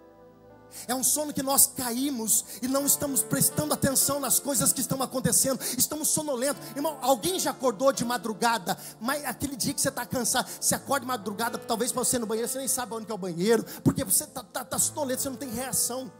É 0.86 0.94
um 0.94 1.02
sono 1.02 1.32
que 1.32 1.42
nós 1.42 1.66
caímos 1.66 2.44
e 2.60 2.68
não 2.68 2.84
estamos 2.84 3.22
prestando 3.22 3.72
atenção 3.72 4.20
nas 4.20 4.38
coisas 4.38 4.72
que 4.72 4.80
estão 4.80 5.02
acontecendo. 5.02 5.60
Estamos 5.78 6.08
sonolentos. 6.08 6.62
Irmão, 6.74 6.98
alguém 7.00 7.38
já 7.38 7.50
acordou 7.50 7.92
de 7.92 8.04
madrugada, 8.04 8.76
mas 9.00 9.24
aquele 9.24 9.56
dia 9.56 9.72
que 9.72 9.80
você 9.80 9.88
está 9.88 10.04
cansado, 10.04 10.48
você 10.60 10.74
acorda 10.74 11.00
de 11.00 11.06
madrugada, 11.06 11.58
talvez 11.58 11.92
para 11.92 12.04
você 12.04 12.16
ir 12.16 12.20
no 12.20 12.26
banheiro, 12.26 12.48
você 12.48 12.58
nem 12.58 12.68
sabe 12.68 12.94
onde 12.94 13.10
é 13.10 13.14
o 13.14 13.18
banheiro, 13.18 13.64
porque 13.82 14.04
você 14.04 14.24
está 14.24 14.42
tá, 14.42 14.64
tá 14.64 14.78
sonolento, 14.78 15.22
você 15.22 15.30
não 15.30 15.36
tem 15.36 15.50
reação. 15.50 16.12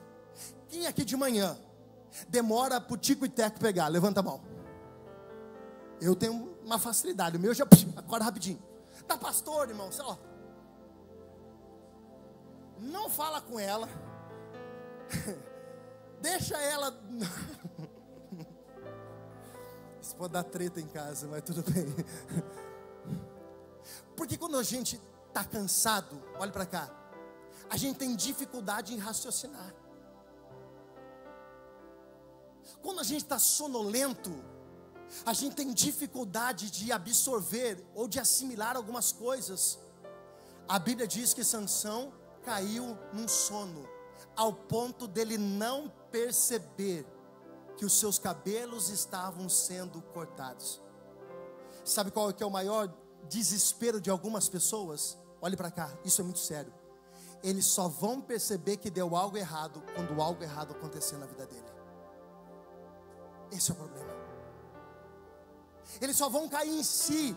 Quem 0.69 0.87
aqui 0.87 1.05
de 1.05 1.17
manhã 1.17 1.57
demora 2.29 2.81
para 2.81 2.95
o 2.95 2.97
tico 2.97 3.27
e 3.27 3.29
teco 3.29 3.59
pegar? 3.59 3.89
Levanta 3.89 4.21
a 4.21 4.23
mão. 4.23 4.41
Eu 6.01 6.15
tenho 6.15 6.57
uma 6.65 6.79
facilidade, 6.79 7.37
o 7.37 7.41
meu 7.41 7.55
já 7.55 7.65
acorda 7.97 8.25
rapidinho. 8.25 8.63
Tá 9.07 9.19
pastor, 9.19 9.69
irmão. 9.69 9.91
Não 12.79 13.09
fala 13.09 13.41
com 13.41 13.59
ela 13.59 13.89
Deixa 16.21 16.57
ela. 16.57 16.91
Isso 20.01 20.17
pode 20.17 20.33
dar 20.33 20.45
treta 20.45 20.81
em 20.81 20.87
casa, 20.87 21.27
mas 21.29 21.43
tudo 21.43 21.63
bem. 21.71 21.87
Porque 24.17 24.37
quando 24.37 24.57
a 24.57 24.63
gente 24.63 25.01
está 25.29 25.45
cansado, 25.45 26.23
olha 26.39 26.53
para 26.53 26.67
cá, 26.67 26.91
a 27.69 27.77
gente 27.77 27.99
tem 27.99 28.15
dificuldade 28.15 28.95
em 28.95 28.99
raciocinar. 28.99 29.75
Quando 32.83 33.01
a 33.01 33.05
gente 33.05 33.23
está 33.23 33.39
sonolento, 33.39 34.33
a 35.25 35.33
gente 35.33 35.57
tem 35.57 35.73
dificuldade 35.73 36.71
de 36.71 36.93
absorver 36.93 37.85
ou 37.95 38.09
de 38.09 38.19
assimilar 38.19 38.77
algumas 38.77 39.13
coisas. 39.13 39.79
A 40.69 40.79
Bíblia 40.79 41.07
diz 41.07 41.35
que 41.35 41.45
Sansão 41.45 42.13
caiu 42.43 42.99
num 43.13 43.29
sono 43.29 43.94
ao 44.37 44.53
ponto 44.53 45.07
dele 45.07 45.39
não 45.39 45.93
perceber 46.11 47.07
que 47.77 47.85
os 47.85 47.99
seus 47.99 48.19
cabelos 48.19 48.89
estavam 48.89 49.49
sendo 49.49 50.01
cortados. 50.01 50.81
Sabe 51.85 52.11
qual 52.11 52.31
é, 52.31 52.33
que 52.33 52.43
é 52.43 52.47
o 52.47 52.51
maior 52.51 52.93
desespero 53.29 54.01
de 54.01 54.11
algumas 54.11 54.49
pessoas? 54.49 55.19
Olhe 55.41 55.57
para 55.57 55.71
cá, 55.71 55.91
isso 56.05 56.21
é 56.21 56.25
muito 56.25 56.39
sério. 56.39 56.73
Eles 57.43 57.67
só 57.67 57.89
vão 57.89 58.21
perceber 58.21 58.79
que 58.79 58.89
deu 58.89 59.15
algo 59.15 59.37
errado 59.37 59.83
quando 59.95 60.21
algo 60.23 60.43
errado 60.43 60.73
acontecer 60.73 61.17
na 61.19 61.27
vida 61.27 61.47
dele. 61.47 61.75
Esse 63.53 63.71
é 63.71 63.75
o 63.75 63.77
problema. 63.77 64.15
Eles 66.01 66.17
só 66.17 66.29
vão 66.29 66.49
cair 66.49 66.79
em 66.79 66.83
si 66.83 67.37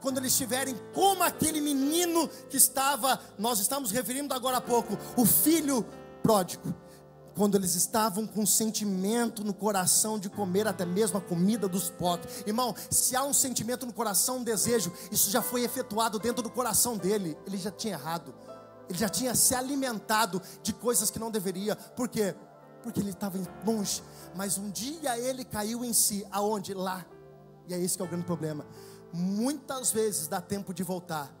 quando 0.00 0.18
eles 0.18 0.32
estiverem 0.32 0.76
como 0.92 1.22
aquele 1.22 1.60
menino 1.60 2.28
que 2.50 2.56
estava, 2.56 3.20
nós 3.38 3.58
estamos 3.58 3.90
referindo 3.90 4.32
agora 4.34 4.58
há 4.58 4.60
pouco, 4.60 4.96
o 5.16 5.24
filho 5.24 5.84
pródigo, 6.28 6.74
quando 7.34 7.54
eles 7.54 7.74
estavam 7.74 8.26
com 8.26 8.44
sentimento 8.44 9.42
no 9.42 9.54
coração 9.54 10.18
de 10.18 10.28
comer 10.28 10.68
até 10.68 10.84
mesmo 10.84 11.16
a 11.16 11.22
comida 11.22 11.66
dos 11.66 11.88
porcos. 11.88 12.42
Irmão, 12.46 12.74
se 12.90 13.16
há 13.16 13.24
um 13.24 13.32
sentimento 13.32 13.86
no 13.86 13.94
coração, 13.94 14.36
um 14.36 14.44
desejo, 14.44 14.92
isso 15.10 15.30
já 15.30 15.40
foi 15.40 15.62
efetuado 15.64 16.18
dentro 16.18 16.42
do 16.42 16.50
coração 16.50 16.98
dele. 16.98 17.34
Ele 17.46 17.56
já 17.56 17.70
tinha 17.70 17.94
errado. 17.94 18.34
Ele 18.90 18.98
já 18.98 19.08
tinha 19.08 19.34
se 19.34 19.54
alimentado 19.54 20.42
de 20.62 20.74
coisas 20.74 21.10
que 21.10 21.18
não 21.18 21.30
deveria. 21.30 21.74
Por 21.74 22.10
quê? 22.10 22.34
Porque 22.82 23.00
ele 23.00 23.10
estava 23.10 23.38
longe. 23.64 24.02
Mas 24.36 24.58
um 24.58 24.68
dia 24.68 25.18
ele 25.18 25.46
caiu 25.46 25.82
em 25.82 25.94
si. 25.94 26.26
Aonde? 26.30 26.74
Lá. 26.74 27.06
E 27.66 27.72
é 27.72 27.80
esse 27.80 27.96
que 27.96 28.02
é 28.02 28.04
o 28.04 28.08
grande 28.08 28.26
problema. 28.26 28.66
Muitas 29.14 29.90
vezes 29.92 30.28
dá 30.28 30.42
tempo 30.42 30.74
de 30.74 30.82
voltar. 30.82 31.34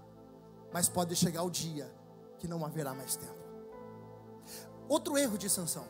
Mas 0.72 0.88
pode 0.88 1.14
chegar 1.14 1.42
o 1.42 1.50
dia 1.50 1.92
que 2.38 2.48
não 2.48 2.64
haverá 2.64 2.94
mais 2.94 3.16
tempo. 3.16 3.37
Outro 4.88 5.18
erro 5.18 5.36
de 5.36 5.50
Sansão. 5.50 5.84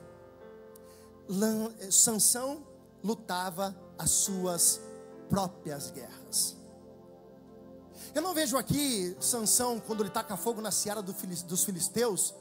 Sansão 1.91 2.67
lutava 3.03 3.77
as 3.99 4.11
suas 4.11 4.81
próprias 5.29 5.91
guerras. 5.91 6.57
Eu 8.15 8.23
não 8.23 8.35
vejo 8.35 8.57
aqui 8.57 9.17
Sansão, 9.21 9.79
quando 9.79 10.03
ele 10.03 10.11
taca 10.11 10.37
fogo 10.37 10.61
na 10.61 10.71
seara 10.71 11.03
dos 11.03 11.65
filisteus, 11.65 12.35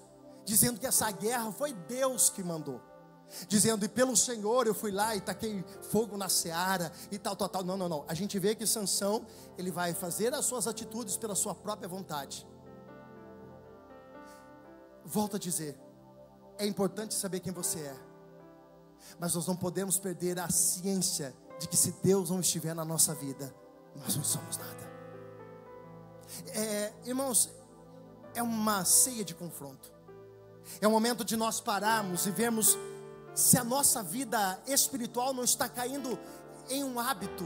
dizendo 0.46 0.80
que 0.80 0.88
essa 0.88 1.12
guerra 1.12 1.52
foi 1.52 1.74
Deus 1.74 2.30
que 2.30 2.42
mandou. 2.42 2.82
Dizendo, 3.50 3.84
e 3.84 3.90
pelo 3.90 4.16
Senhor 4.16 4.68
eu 4.68 4.74
fui 4.74 4.90
lá 4.90 5.14
e 5.14 5.20
taquei 5.20 5.64
fogo 5.92 6.16
na 6.16 6.30
seara 6.30 6.92
e 7.12 7.18
tal, 7.20 7.36
tal, 7.36 7.50
tal. 7.50 7.64
Não, 7.64 7.76
não, 7.76 7.90
não. 7.90 8.06
A 8.08 8.14
gente 8.14 8.40
vê 8.40 8.56
que 8.56 8.66
Sansão, 8.66 9.26
ele 9.58 9.70
vai 9.70 9.94
fazer 9.94 10.34
as 10.34 10.46
suas 10.46 10.66
atitudes 10.66 11.18
pela 11.18 11.36
sua 11.36 11.54
própria 11.54 11.90
vontade. 11.90 12.48
Volto 15.04 15.36
a 15.36 15.40
dizer, 15.40 15.78
é 16.58 16.66
importante 16.66 17.14
saber 17.14 17.40
quem 17.40 17.52
você 17.52 17.80
é. 17.80 17.96
Mas 19.20 19.36
nós 19.36 19.48
não 19.48 19.56
podemos 19.56 19.98
perder 19.98 20.40
a 20.40 20.50
ciência 20.50 21.36
de 21.60 21.68
que 21.68 21.78
se 21.78 21.92
Deus 22.04 22.30
não 22.30 22.40
estiver 22.40 22.74
na 22.74 22.86
nossa 22.86 23.14
vida, 23.16 23.54
nós 23.96 24.16
não 24.16 24.24
somos 24.24 24.58
nada. 24.58 24.88
É, 26.54 26.94
irmãos, 27.06 27.50
é 28.36 28.44
uma 28.44 28.86
ceia 28.86 29.24
de 29.24 29.34
confronto. 29.34 29.92
É 30.82 30.88
um 30.88 30.92
momento 30.92 31.24
de 31.24 31.36
nós 31.36 31.60
pararmos 31.62 32.26
e 32.26 32.32
vermos 32.32 32.78
se 33.34 33.58
a 33.58 33.64
nossa 33.64 34.04
vida 34.04 34.60
espiritual 34.68 35.34
não 35.34 35.44
está 35.44 35.70
caindo 35.70 36.20
em 36.70 36.84
um 36.84 37.00
hábito 37.00 37.46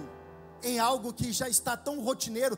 em 0.63 0.79
algo 0.79 1.13
que 1.13 1.31
já 1.31 1.47
está 1.49 1.75
tão 1.75 2.01
rotineiro. 2.01 2.57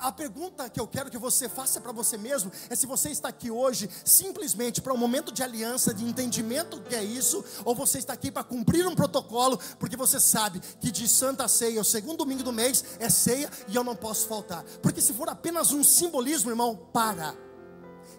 A 0.00 0.12
pergunta 0.12 0.68
que 0.68 0.80
eu 0.80 0.86
quero 0.86 1.10
que 1.10 1.18
você 1.18 1.48
faça 1.48 1.80
para 1.80 1.92
você 1.92 2.16
mesmo 2.16 2.50
é 2.68 2.74
se 2.74 2.86
você 2.86 3.10
está 3.10 3.28
aqui 3.28 3.50
hoje 3.50 3.88
simplesmente 4.04 4.80
para 4.80 4.92
um 4.92 4.96
momento 4.96 5.32
de 5.32 5.42
aliança, 5.42 5.94
de 5.94 6.04
entendimento 6.04 6.80
que 6.82 6.94
é 6.94 7.02
isso, 7.02 7.44
ou 7.64 7.74
você 7.74 7.98
está 7.98 8.12
aqui 8.12 8.30
para 8.30 8.44
cumprir 8.44 8.86
um 8.86 8.94
protocolo, 8.94 9.58
porque 9.78 9.96
você 9.96 10.18
sabe 10.20 10.60
que 10.80 10.90
de 10.90 11.08
Santa 11.08 11.48
Ceia, 11.48 11.80
o 11.80 11.84
segundo 11.84 12.18
domingo 12.18 12.42
do 12.42 12.52
mês, 12.52 12.84
é 12.98 13.08
ceia 13.08 13.50
e 13.68 13.76
eu 13.76 13.84
não 13.84 13.96
posso 13.96 14.26
faltar. 14.26 14.64
Porque 14.82 15.00
se 15.00 15.12
for 15.12 15.28
apenas 15.28 15.72
um 15.72 15.82
simbolismo, 15.82 16.50
irmão, 16.50 16.76
para, 16.92 17.34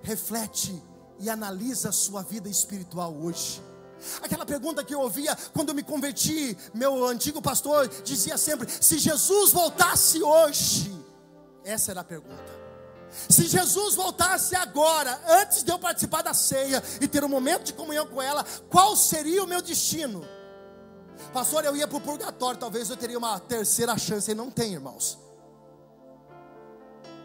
reflete 0.04 0.82
e 1.20 1.30
analisa 1.30 1.90
a 1.90 1.94
sua 1.94 2.22
vida 2.22 2.50
espiritual 2.50 3.16
hoje. 3.16 3.62
Aquela 4.22 4.46
pergunta 4.46 4.84
que 4.84 4.94
eu 4.94 5.00
ouvia 5.00 5.36
quando 5.54 5.70
eu 5.70 5.76
me 5.76 5.84
converti, 5.84 6.58
meu 6.74 7.06
antigo 7.06 7.42
pastor 7.42 7.88
dizia 8.04 8.38
sempre: 8.38 8.68
se 8.70 8.98
Jesus 8.98 9.52
voltasse 9.52 10.22
hoje, 10.22 10.96
essa 11.64 11.92
era 11.92 12.02
a 12.02 12.04
pergunta. 12.04 12.66
Se 13.30 13.46
Jesus 13.48 13.96
voltasse 13.96 14.56
agora, 14.56 15.20
antes 15.28 15.64
de 15.64 15.72
eu 15.72 15.80
participar 15.80 16.22
da 16.22 16.34
ceia 16.34 16.84
e 17.00 17.08
ter 17.08 17.24
um 17.24 17.30
momento 17.30 17.64
de 17.64 17.74
comunhão 17.74 18.06
com 18.06 18.22
ela, 18.22 18.46
qual 18.70 18.96
seria 18.96 19.44
o 19.44 19.48
meu 19.48 19.62
destino? 19.62 20.28
Pastor, 21.34 21.64
eu 21.64 21.76
ia 21.76 21.88
para 21.88 21.98
o 21.98 22.02
purgatório, 22.02 22.60
talvez 22.60 22.90
eu 22.90 22.98
teria 22.98 23.18
uma 23.18 23.40
terceira 23.40 23.98
chance, 23.98 24.30
e 24.30 24.36
não 24.36 24.52
tem, 24.52 24.74
irmãos. 24.74 25.18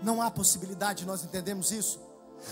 Não 0.02 0.22
há 0.22 0.30
possibilidade, 0.30 1.04
nós 1.04 1.24
entendemos 1.24 1.72
isso. 1.72 2.00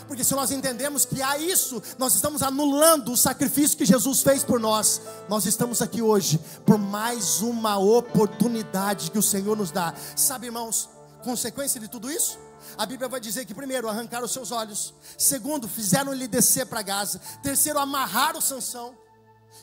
Porque 0.06 0.24
se 0.24 0.34
nós 0.34 0.50
entendemos 0.50 1.04
que 1.04 1.22
há 1.22 1.38
isso, 1.38 1.82
nós 1.98 2.14
estamos 2.14 2.42
anulando 2.42 3.12
o 3.12 3.16
sacrifício 3.16 3.76
que 3.76 3.84
Jesus 3.84 4.22
fez 4.22 4.44
por 4.44 4.60
nós. 4.60 5.00
Nós 5.28 5.46
estamos 5.46 5.82
aqui 5.82 6.02
hoje 6.02 6.40
por 6.64 6.78
mais 6.78 7.40
uma 7.40 7.78
oportunidade 7.78 9.10
que 9.10 9.18
o 9.18 9.22
Senhor 9.22 9.56
nos 9.56 9.70
dá. 9.70 9.94
Sabe, 10.16 10.46
irmãos, 10.46 10.88
consequência 11.22 11.80
de 11.80 11.88
tudo 11.88 12.10
isso? 12.10 12.38
A 12.76 12.86
Bíblia 12.86 13.08
vai 13.08 13.20
dizer 13.20 13.44
que 13.44 13.54
primeiro 13.54 13.88
arrancaram 13.88 14.26
os 14.26 14.32
seus 14.32 14.50
olhos, 14.50 14.94
segundo 15.16 15.68
fizeram 15.68 16.12
ele 16.12 16.28
descer 16.28 16.66
para 16.66 16.82
Gaza, 16.82 17.20
terceiro 17.42 17.78
amarraram 17.78 18.40
Sansão. 18.40 18.94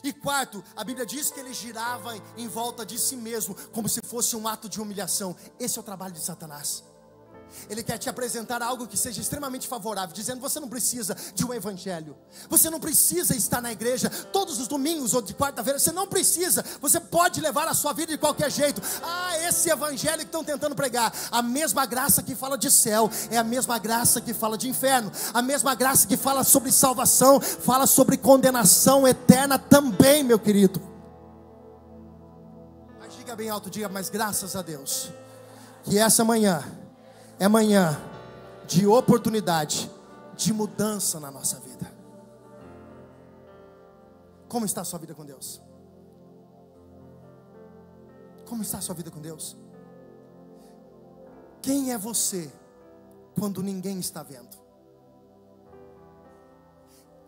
E 0.02 0.12
quarto, 0.12 0.62
a 0.76 0.84
Bíblia 0.84 1.06
diz 1.06 1.30
que 1.30 1.40
ele 1.40 1.54
girava 1.54 2.14
em 2.36 2.48
volta 2.48 2.84
de 2.84 2.98
si 2.98 3.16
mesmo, 3.16 3.56
como 3.72 3.88
se 3.88 4.00
fosse 4.04 4.36
um 4.36 4.46
ato 4.46 4.68
de 4.68 4.80
humilhação. 4.80 5.34
Esse 5.58 5.78
é 5.78 5.80
o 5.80 5.84
trabalho 5.84 6.12
de 6.12 6.20
Satanás. 6.20 6.84
Ele 7.68 7.82
quer 7.82 7.98
te 7.98 8.08
apresentar 8.08 8.62
algo 8.62 8.86
que 8.86 8.96
seja 8.96 9.20
extremamente 9.20 9.66
favorável, 9.66 10.14
dizendo: 10.14 10.40
você 10.40 10.60
não 10.60 10.68
precisa 10.68 11.16
de 11.34 11.44
um 11.44 11.52
evangelho, 11.52 12.16
você 12.48 12.70
não 12.70 12.78
precisa 12.78 13.36
estar 13.36 13.60
na 13.60 13.72
igreja 13.72 14.08
todos 14.32 14.60
os 14.60 14.68
domingos 14.68 15.14
ou 15.14 15.22
de 15.22 15.34
quarta-feira, 15.34 15.78
você 15.78 15.92
não 15.92 16.06
precisa, 16.06 16.64
você 16.80 17.00
pode 17.00 17.40
levar 17.40 17.66
a 17.68 17.74
sua 17.74 17.92
vida 17.92 18.12
de 18.12 18.18
qualquer 18.18 18.50
jeito. 18.50 18.80
Ah, 19.02 19.38
esse 19.38 19.70
evangelho 19.70 20.18
que 20.18 20.24
estão 20.24 20.44
tentando 20.44 20.74
pregar, 20.74 21.12
a 21.30 21.42
mesma 21.42 21.86
graça 21.86 22.22
que 22.22 22.34
fala 22.34 22.56
de 22.56 22.70
céu, 22.70 23.10
é 23.30 23.36
a 23.36 23.44
mesma 23.44 23.78
graça 23.78 24.20
que 24.20 24.32
fala 24.32 24.56
de 24.56 24.68
inferno, 24.68 25.10
a 25.32 25.42
mesma 25.42 25.74
graça 25.74 26.06
que 26.06 26.16
fala 26.16 26.44
sobre 26.44 26.70
salvação, 26.70 27.40
fala 27.40 27.86
sobre 27.86 28.16
condenação 28.16 29.06
eterna 29.06 29.58
também, 29.58 30.22
meu 30.22 30.38
querido. 30.38 30.80
Mas 33.00 33.14
diga 33.16 33.34
bem 33.34 33.50
alto, 33.50 33.70
diga, 33.70 33.88
mas 33.88 34.08
graças 34.08 34.54
a 34.54 34.62
Deus, 34.62 35.10
que 35.84 35.98
essa 35.98 36.24
manhã 36.24 36.64
é 37.38 37.48
manhã 37.48 37.98
de 38.66 38.86
oportunidade, 38.86 39.90
de 40.36 40.52
mudança 40.52 41.20
na 41.20 41.30
nossa 41.30 41.58
vida. 41.60 41.94
Como 44.48 44.64
está 44.64 44.80
a 44.80 44.84
sua 44.84 44.98
vida 44.98 45.14
com 45.14 45.24
Deus? 45.24 45.60
Como 48.48 48.62
está 48.62 48.78
a 48.78 48.80
sua 48.80 48.94
vida 48.94 49.10
com 49.10 49.20
Deus? 49.20 49.56
Quem 51.60 51.92
é 51.92 51.98
você 51.98 52.52
quando 53.38 53.62
ninguém 53.62 53.98
está 53.98 54.22
vendo? 54.22 54.56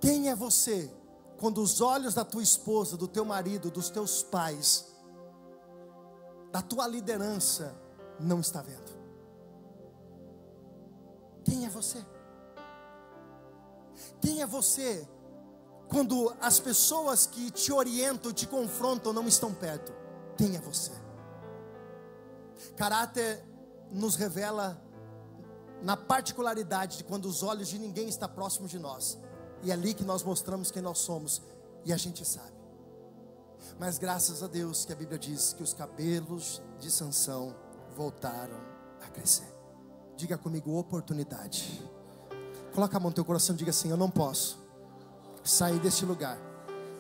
Quem 0.01 0.31
é 0.31 0.35
você 0.35 0.91
quando 1.39 1.61
os 1.61 1.81
olhos 1.81 2.15
da 2.15 2.25
tua 2.25 2.43
esposa, 2.43 2.97
do 2.97 3.09
teu 3.09 3.25
marido, 3.25 3.71
dos 3.71 3.91
teus 3.91 4.23
pais, 4.23 4.87
da 6.51 6.63
tua 6.63 6.87
liderança 6.87 7.75
não 8.19 8.41
está 8.41 8.63
vendo? 8.63 8.88
Quem 11.49 11.65
é 11.65 11.69
você? 11.69 12.05
Quem 14.21 14.43
é 14.43 14.47
você 14.47 15.09
quando 15.89 16.37
as 16.41 16.61
pessoas 16.61 17.27
que 17.27 17.51
te 17.51 17.73
orientam, 17.73 18.33
te 18.33 18.47
confrontam, 18.47 19.13
não 19.13 19.27
estão 19.27 19.55
perto? 19.55 19.93
Quem 20.37 20.55
é 20.55 20.61
você? 20.61 20.93
Caráter 22.77 23.43
nos 23.91 24.15
revela 24.15 24.81
na 25.83 25.97
particularidade 25.97 26.99
de 26.99 27.05
quando 27.05 27.25
os 27.27 27.43
olhos 27.43 27.69
de 27.69 27.79
ninguém 27.79 28.09
estão 28.09 28.29
próximos 28.29 28.71
de 28.71 28.79
nós. 28.79 29.19
E 29.63 29.71
é 29.71 29.75
ali 29.75 29.95
que 29.95 30.05
nós 30.05 30.23
mostramos 30.23 30.71
quem 30.71 30.83
nós 30.83 30.99
somos 30.99 31.41
e 31.85 31.93
a 31.93 31.97
gente 31.97 32.25
sabe. 32.25 32.59
Mas 33.79 33.97
graças 33.99 34.43
a 34.43 34.47
Deus 34.47 34.85
que 34.85 34.93
a 34.93 34.97
Bíblia 34.97 35.19
diz 35.19 35.53
que 35.55 35.63
os 35.63 35.73
cabelos 35.73 36.63
de 36.79 36.91
Sansão 36.91 37.57
voltaram 37.97 38.61
a 39.01 39.09
crescer. 39.09 39.58
Diga 40.19 40.37
comigo, 40.37 40.77
oportunidade. 40.77 41.89
Coloca 42.75 42.97
a 42.97 42.99
mão 43.01 43.11
no 43.11 43.15
teu 43.15 43.25
coração 43.25 43.55
e 43.55 43.59
diga 43.59 43.71
assim: 43.71 43.89
Eu 43.89 43.97
não 43.97 44.11
posso 44.11 44.59
sair 45.45 45.79
deste 45.79 46.05
lugar 46.05 46.37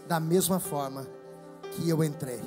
da 0.07 0.20
mesma 0.20 0.61
forma 0.61 1.04
que 1.72 1.88
eu 1.88 2.04
entrei. 2.04 2.40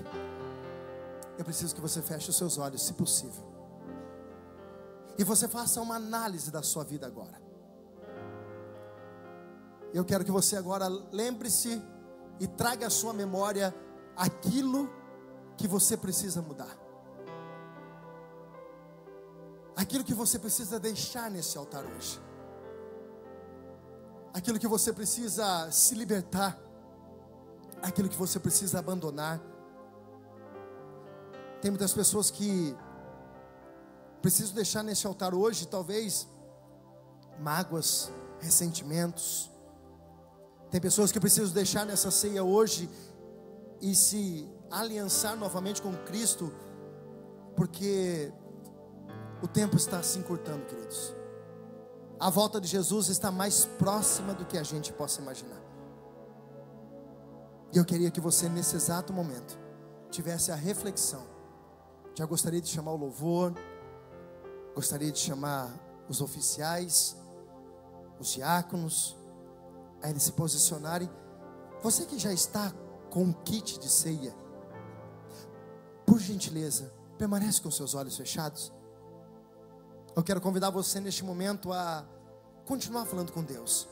Eu 1.38 1.44
preciso 1.44 1.76
que 1.76 1.82
você 1.82 2.02
feche 2.02 2.30
os 2.30 2.38
seus 2.38 2.58
olhos, 2.58 2.84
se 2.84 2.94
possível. 2.94 3.44
E 5.18 5.26
você 5.26 5.46
faça 5.46 5.82
uma 5.82 5.96
análise 5.96 6.50
da 6.50 6.64
sua 6.64 6.86
vida 6.86 7.06
agora. 7.06 7.42
Eu 9.94 10.06
quero 10.06 10.24
que 10.24 10.32
você 10.32 10.56
agora 10.56 10.88
lembre-se 10.88 11.82
e 12.40 12.48
traga 12.48 12.88
à 12.88 12.90
sua 12.90 13.12
memória 13.12 13.76
aquilo 14.16 14.90
que 15.58 15.68
você 15.68 15.98
precisa 15.98 16.42
mudar 16.42 16.81
aquilo 19.76 20.04
que 20.04 20.14
você 20.14 20.38
precisa 20.38 20.80
deixar 20.80 21.30
nesse 21.30 21.58
altar 21.58 21.86
hoje, 21.86 22.20
aquilo 24.34 24.60
que 24.60 24.68
você 24.68 24.94
precisa 24.94 25.70
se 25.72 25.96
libertar, 25.96 26.58
aquilo 27.82 28.10
que 28.10 28.18
você 28.18 28.40
precisa 28.40 28.80
abandonar. 28.80 29.42
Tem 31.62 31.70
muitas 31.72 31.94
pessoas 31.94 32.32
que 32.32 32.76
precisam 34.22 34.54
deixar 34.56 34.84
nesse 34.84 35.06
altar 35.06 35.34
hoje, 35.34 35.68
talvez, 35.68 36.28
mágoas, 37.40 38.12
ressentimentos. 38.40 39.50
Tem 40.70 40.80
pessoas 40.80 41.12
que 41.12 41.20
precisam 41.20 41.54
deixar 41.54 41.86
nessa 41.86 42.12
ceia 42.12 42.44
hoje 42.44 42.90
e 43.82 43.96
se 43.96 44.50
aliançar 44.70 45.36
novamente 45.36 45.82
com 45.82 45.92
Cristo, 46.06 46.54
porque 47.56 48.32
o 49.42 49.48
tempo 49.48 49.76
está 49.76 50.02
se 50.04 50.20
encurtando, 50.20 50.66
queridos. 50.66 51.16
A 52.20 52.30
volta 52.30 52.62
de 52.62 52.68
Jesus 52.68 53.10
está 53.10 53.32
mais 53.32 53.66
próxima 53.66 54.34
do 54.34 54.46
que 54.46 54.58
a 54.58 54.64
gente 54.64 54.94
possa 54.94 55.22
imaginar. 55.22 55.60
E 57.74 57.78
eu 57.78 57.86
queria 57.86 58.12
que 58.12 58.22
você, 58.22 58.48
nesse 58.48 58.76
exato 58.76 59.12
momento, 59.12 59.58
tivesse 60.12 60.52
a 60.52 60.56
reflexão. 60.56 61.26
Já 62.14 62.26
gostaria 62.26 62.62
de 62.62 62.68
chamar 62.68 62.92
o 62.92 62.98
louvor, 62.98 63.54
gostaria 64.76 65.12
de 65.12 65.18
chamar 65.18 65.74
os 66.08 66.22
oficiais, 66.22 67.16
os 68.20 68.34
diáconos, 68.34 69.18
a 70.04 70.10
eles 70.10 70.24
se 70.24 70.34
posicionarem. 70.34 71.10
Você 71.82 72.06
que 72.06 72.20
já 72.20 72.32
está 72.32 72.72
com 73.10 73.24
um 73.24 73.34
kit 73.34 73.80
de 73.80 73.90
ceia, 73.90 74.36
por 76.06 76.20
gentileza, 76.20 76.94
permanece 77.18 77.62
com 77.62 77.72
seus 77.72 77.96
olhos 77.96 78.18
fechados. 78.18 78.72
Eu 80.16 80.24
quero 80.24 80.42
convidar 80.42 80.70
você 80.70 81.00
neste 81.00 81.24
momento 81.24 81.72
a 81.72 82.06
continuar 82.66 83.06
falando 83.06 83.32
com 83.32 83.44
Deus. 83.44 83.88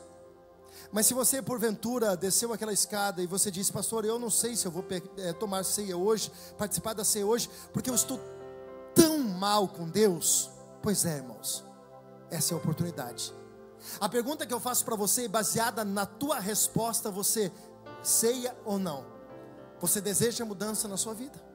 Mas 0.92 1.06
se 1.06 1.14
você 1.14 1.40
porventura 1.40 2.16
desceu 2.16 2.52
aquela 2.52 2.72
escada 2.72 3.22
e 3.22 3.26
você 3.26 3.50
disse, 3.50 3.72
pastor, 3.72 4.04
eu 4.04 4.18
não 4.18 4.30
sei 4.30 4.56
se 4.56 4.66
eu 4.66 4.70
vou 4.70 4.84
é, 5.18 5.32
tomar 5.32 5.64
ceia 5.64 5.96
hoje, 5.96 6.30
participar 6.58 6.94
da 6.94 7.04
ceia 7.04 7.26
hoje, 7.26 7.48
porque 7.72 7.88
eu 7.88 7.94
estou 7.94 8.20
tão 8.94 9.18
mal 9.18 9.68
com 9.68 9.88
Deus. 9.88 10.50
Pois 10.82 11.04
é, 11.04 11.16
irmãos, 11.16 11.64
essa 12.30 12.52
é 12.52 12.54
a 12.54 12.58
oportunidade. 12.58 13.32
A 14.00 14.08
pergunta 14.08 14.46
que 14.46 14.52
eu 14.52 14.60
faço 14.60 14.84
para 14.84 14.96
você, 14.96 15.26
baseada 15.26 15.84
na 15.84 16.04
tua 16.04 16.38
resposta, 16.38 17.10
você 17.10 17.50
ceia 18.02 18.54
ou 18.64 18.78
não? 18.78 19.04
Você 19.80 20.00
deseja 20.00 20.44
mudança 20.44 20.86
na 20.86 20.96
sua 20.96 21.14
vida? 21.14 21.49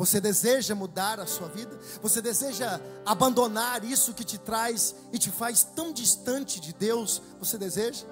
Você 0.00 0.18
deseja 0.18 0.74
mudar 0.74 1.20
a 1.20 1.26
sua 1.26 1.46
vida? 1.48 1.78
Você 2.00 2.22
deseja 2.22 2.80
abandonar 3.04 3.84
isso 3.84 4.14
que 4.14 4.24
te 4.24 4.38
traz 4.38 4.94
e 5.12 5.18
te 5.18 5.30
faz 5.30 5.62
tão 5.62 5.92
distante 5.92 6.58
de 6.58 6.72
Deus? 6.72 7.20
Você 7.38 7.58
deseja? 7.58 8.06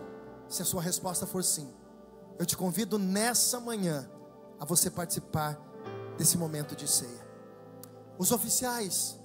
Se 0.51 0.61
a 0.61 0.67
sua 0.67 0.83
resposta 0.83 1.27
for 1.27 1.43
sim, 1.43 1.67
eu 2.39 2.45
te 2.45 2.59
convido 2.59 2.99
nessa 2.99 3.59
manhã 3.59 4.07
a 4.61 4.67
você 4.67 4.91
participar 4.91 5.59
desse 6.19 6.37
momento 6.37 6.77
de 6.77 6.87
ceia. 6.87 7.27
Os 8.19 8.33
oficiais, 8.33 9.19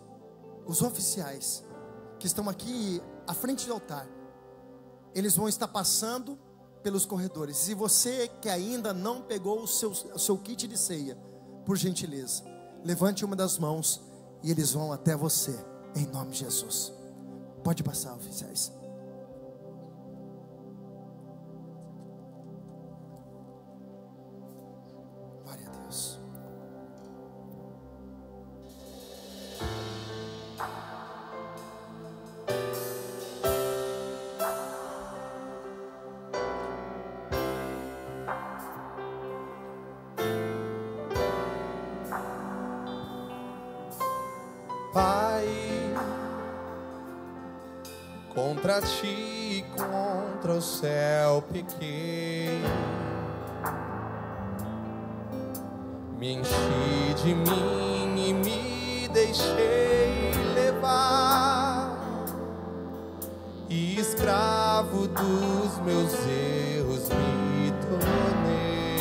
os 0.66 0.82
oficiais 0.82 1.66
que 2.18 2.28
estão 2.28 2.48
aqui 2.48 3.02
à 3.28 3.34
frente 3.34 3.68
do 3.68 3.74
altar, 3.74 4.08
eles 5.14 5.36
vão 5.36 5.50
estar 5.50 5.68
passando 5.68 6.40
pelos 6.82 7.06
corredores. 7.06 7.68
E 7.68 7.74
você 7.74 8.30
que 8.42 8.48
ainda 8.48 8.94
não 8.94 9.22
pegou 9.22 9.64
o 9.64 9.68
seu, 9.68 9.92
o 9.92 10.18
seu 10.18 10.38
kit 10.38 10.66
de 10.66 10.78
ceia, 10.78 11.18
por 11.66 11.78
gentileza, 11.78 12.53
levante 12.84 13.24
uma 13.26 13.36
das 13.36 13.58
mãos 13.58 14.02
e 14.44 14.52
eles 14.52 14.72
vão 14.74 14.92
até 14.92 15.16
você, 15.16 15.58
em 15.96 16.06
nome 16.08 16.32
de 16.32 16.40
Jesus. 16.40 16.92
Pode 17.64 17.84
passar, 17.84 18.14
oficiais. 18.14 18.72
dos 65.24 65.80
meus 65.86 66.14
erros 66.28 67.10
me 67.10 67.72
tornei. 67.82 68.98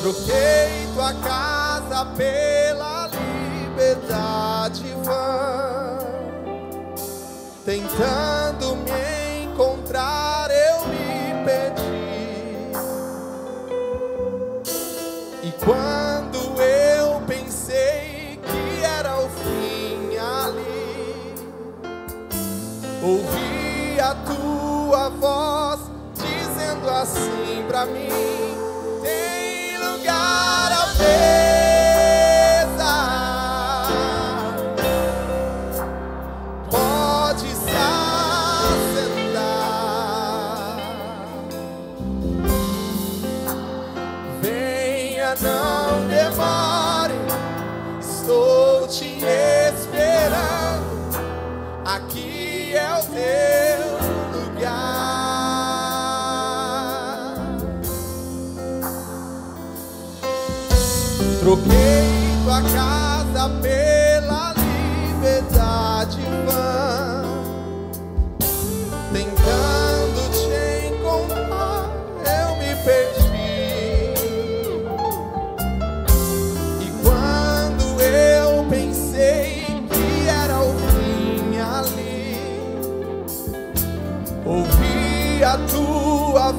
Troquei 0.00 0.88
tua 0.94 1.12
casa 1.14 2.06
pela 2.16 3.08
liberdade 3.08 4.94
vã, 5.04 5.98
tentando 7.64 8.37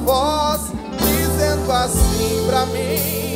voz 0.04 0.72
dizendo 0.98 1.70
assim 1.72 2.46
pra 2.46 2.66
mim. 2.66 3.29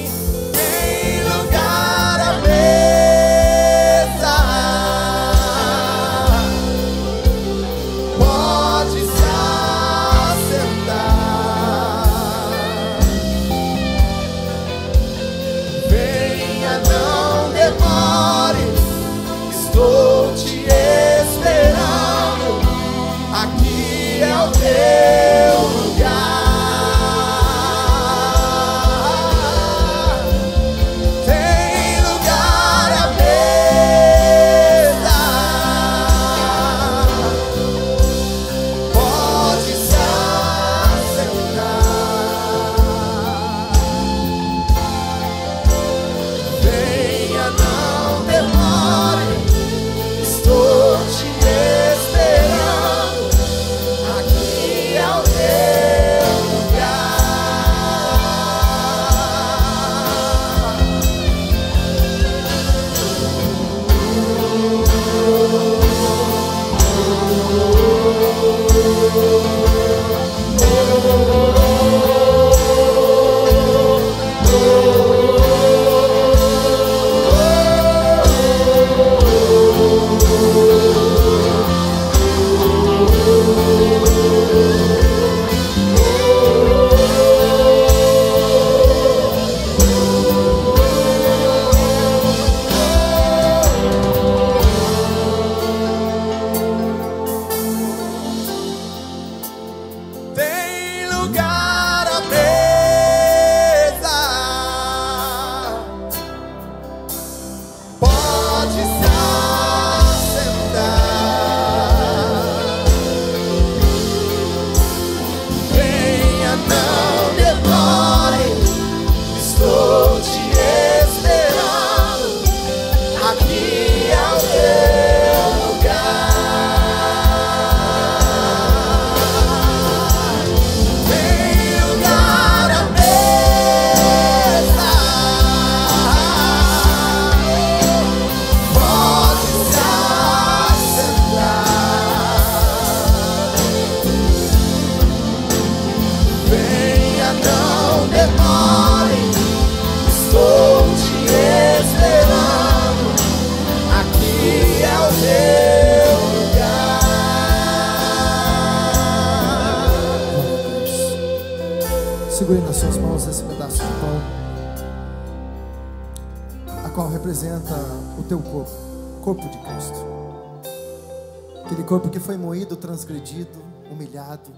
Transgredido, 173.04 173.62
humilhado, 173.90 174.50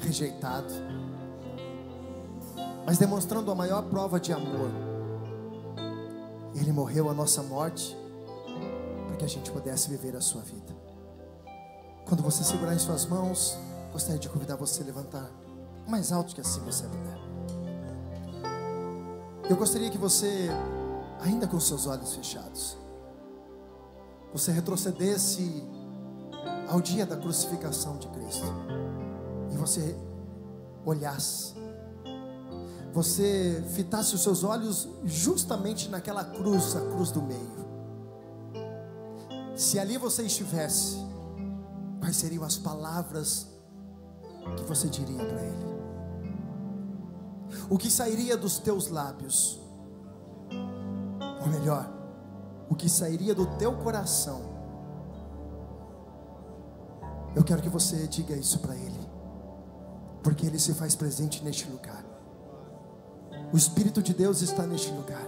rejeitado, 0.00 0.72
mas 2.84 2.98
demonstrando 2.98 3.50
a 3.50 3.54
maior 3.54 3.82
prova 3.82 4.18
de 4.18 4.32
amor. 4.32 4.70
Ele 6.54 6.72
morreu 6.72 7.08
a 7.08 7.14
nossa 7.14 7.42
morte 7.42 7.96
para 9.06 9.16
que 9.16 9.24
a 9.24 9.28
gente 9.28 9.50
pudesse 9.52 9.88
viver 9.88 10.16
a 10.16 10.20
sua 10.20 10.42
vida. 10.42 10.74
Quando 12.04 12.22
você 12.22 12.42
segurar 12.42 12.74
em 12.74 12.78
suas 12.78 13.06
mãos, 13.06 13.56
gostaria 13.92 14.18
de 14.18 14.28
convidar 14.28 14.56
você 14.56 14.82
a 14.82 14.86
levantar 14.86 15.30
mais 15.86 16.10
alto 16.12 16.34
que 16.34 16.40
assim 16.40 16.60
você 16.60 16.84
puder. 16.84 17.18
Eu 19.48 19.56
gostaria 19.56 19.90
que 19.90 19.98
você, 19.98 20.48
ainda 21.20 21.46
com 21.46 21.58
seus 21.60 21.86
olhos 21.86 22.14
fechados, 22.14 22.76
você 24.32 24.50
retrocedesse 24.50 25.62
ao 26.72 26.80
dia 26.80 27.04
da 27.04 27.18
crucificação 27.18 27.98
de 27.98 28.08
Cristo 28.08 28.46
e 29.50 29.56
você 29.58 29.94
olhasse, 30.86 31.52
você 32.94 33.62
fitasse 33.74 34.14
os 34.14 34.22
seus 34.22 34.42
olhos 34.42 34.88
justamente 35.04 35.90
naquela 35.90 36.24
cruz, 36.24 36.74
a 36.74 36.80
cruz 36.80 37.10
do 37.10 37.20
meio. 37.20 37.62
Se 39.54 39.78
ali 39.78 39.98
você 39.98 40.22
estivesse, 40.22 40.96
quais 42.00 42.16
seriam 42.16 42.42
as 42.42 42.56
palavras 42.56 43.48
que 44.56 44.64
você 44.64 44.88
diria 44.88 45.22
para 45.22 45.42
Ele? 45.42 45.72
O 47.68 47.76
que 47.76 47.90
sairia 47.90 48.34
dos 48.34 48.58
teus 48.58 48.88
lábios? 48.88 49.60
Ou 51.42 51.48
melhor, 51.48 51.86
o 52.70 52.74
que 52.74 52.88
sairia 52.88 53.34
do 53.34 53.44
teu 53.58 53.76
coração? 53.76 54.51
Eu 57.34 57.42
quero 57.42 57.62
que 57.62 57.68
você 57.68 58.06
diga 58.06 58.34
isso 58.34 58.58
para 58.58 58.74
Ele, 58.74 59.08
porque 60.22 60.46
Ele 60.46 60.58
se 60.58 60.74
faz 60.74 60.94
presente 60.94 61.42
neste 61.42 61.68
lugar. 61.68 62.04
O 63.52 63.56
Espírito 63.56 64.02
de 64.02 64.12
Deus 64.12 64.42
está 64.42 64.66
neste 64.66 64.90
lugar. 64.90 65.26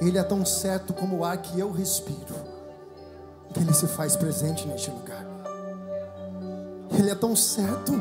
Ele 0.00 0.18
é 0.18 0.22
tão 0.22 0.44
certo 0.44 0.92
como 0.92 1.18
o 1.18 1.24
ar 1.24 1.38
que 1.38 1.58
eu 1.58 1.70
respiro, 1.70 2.34
que 3.52 3.60
Ele 3.60 3.72
se 3.72 3.86
faz 3.86 4.16
presente 4.16 4.66
neste 4.66 4.90
lugar. 4.90 5.24
Ele 6.90 7.10
é 7.10 7.14
tão 7.14 7.34
certo 7.34 7.92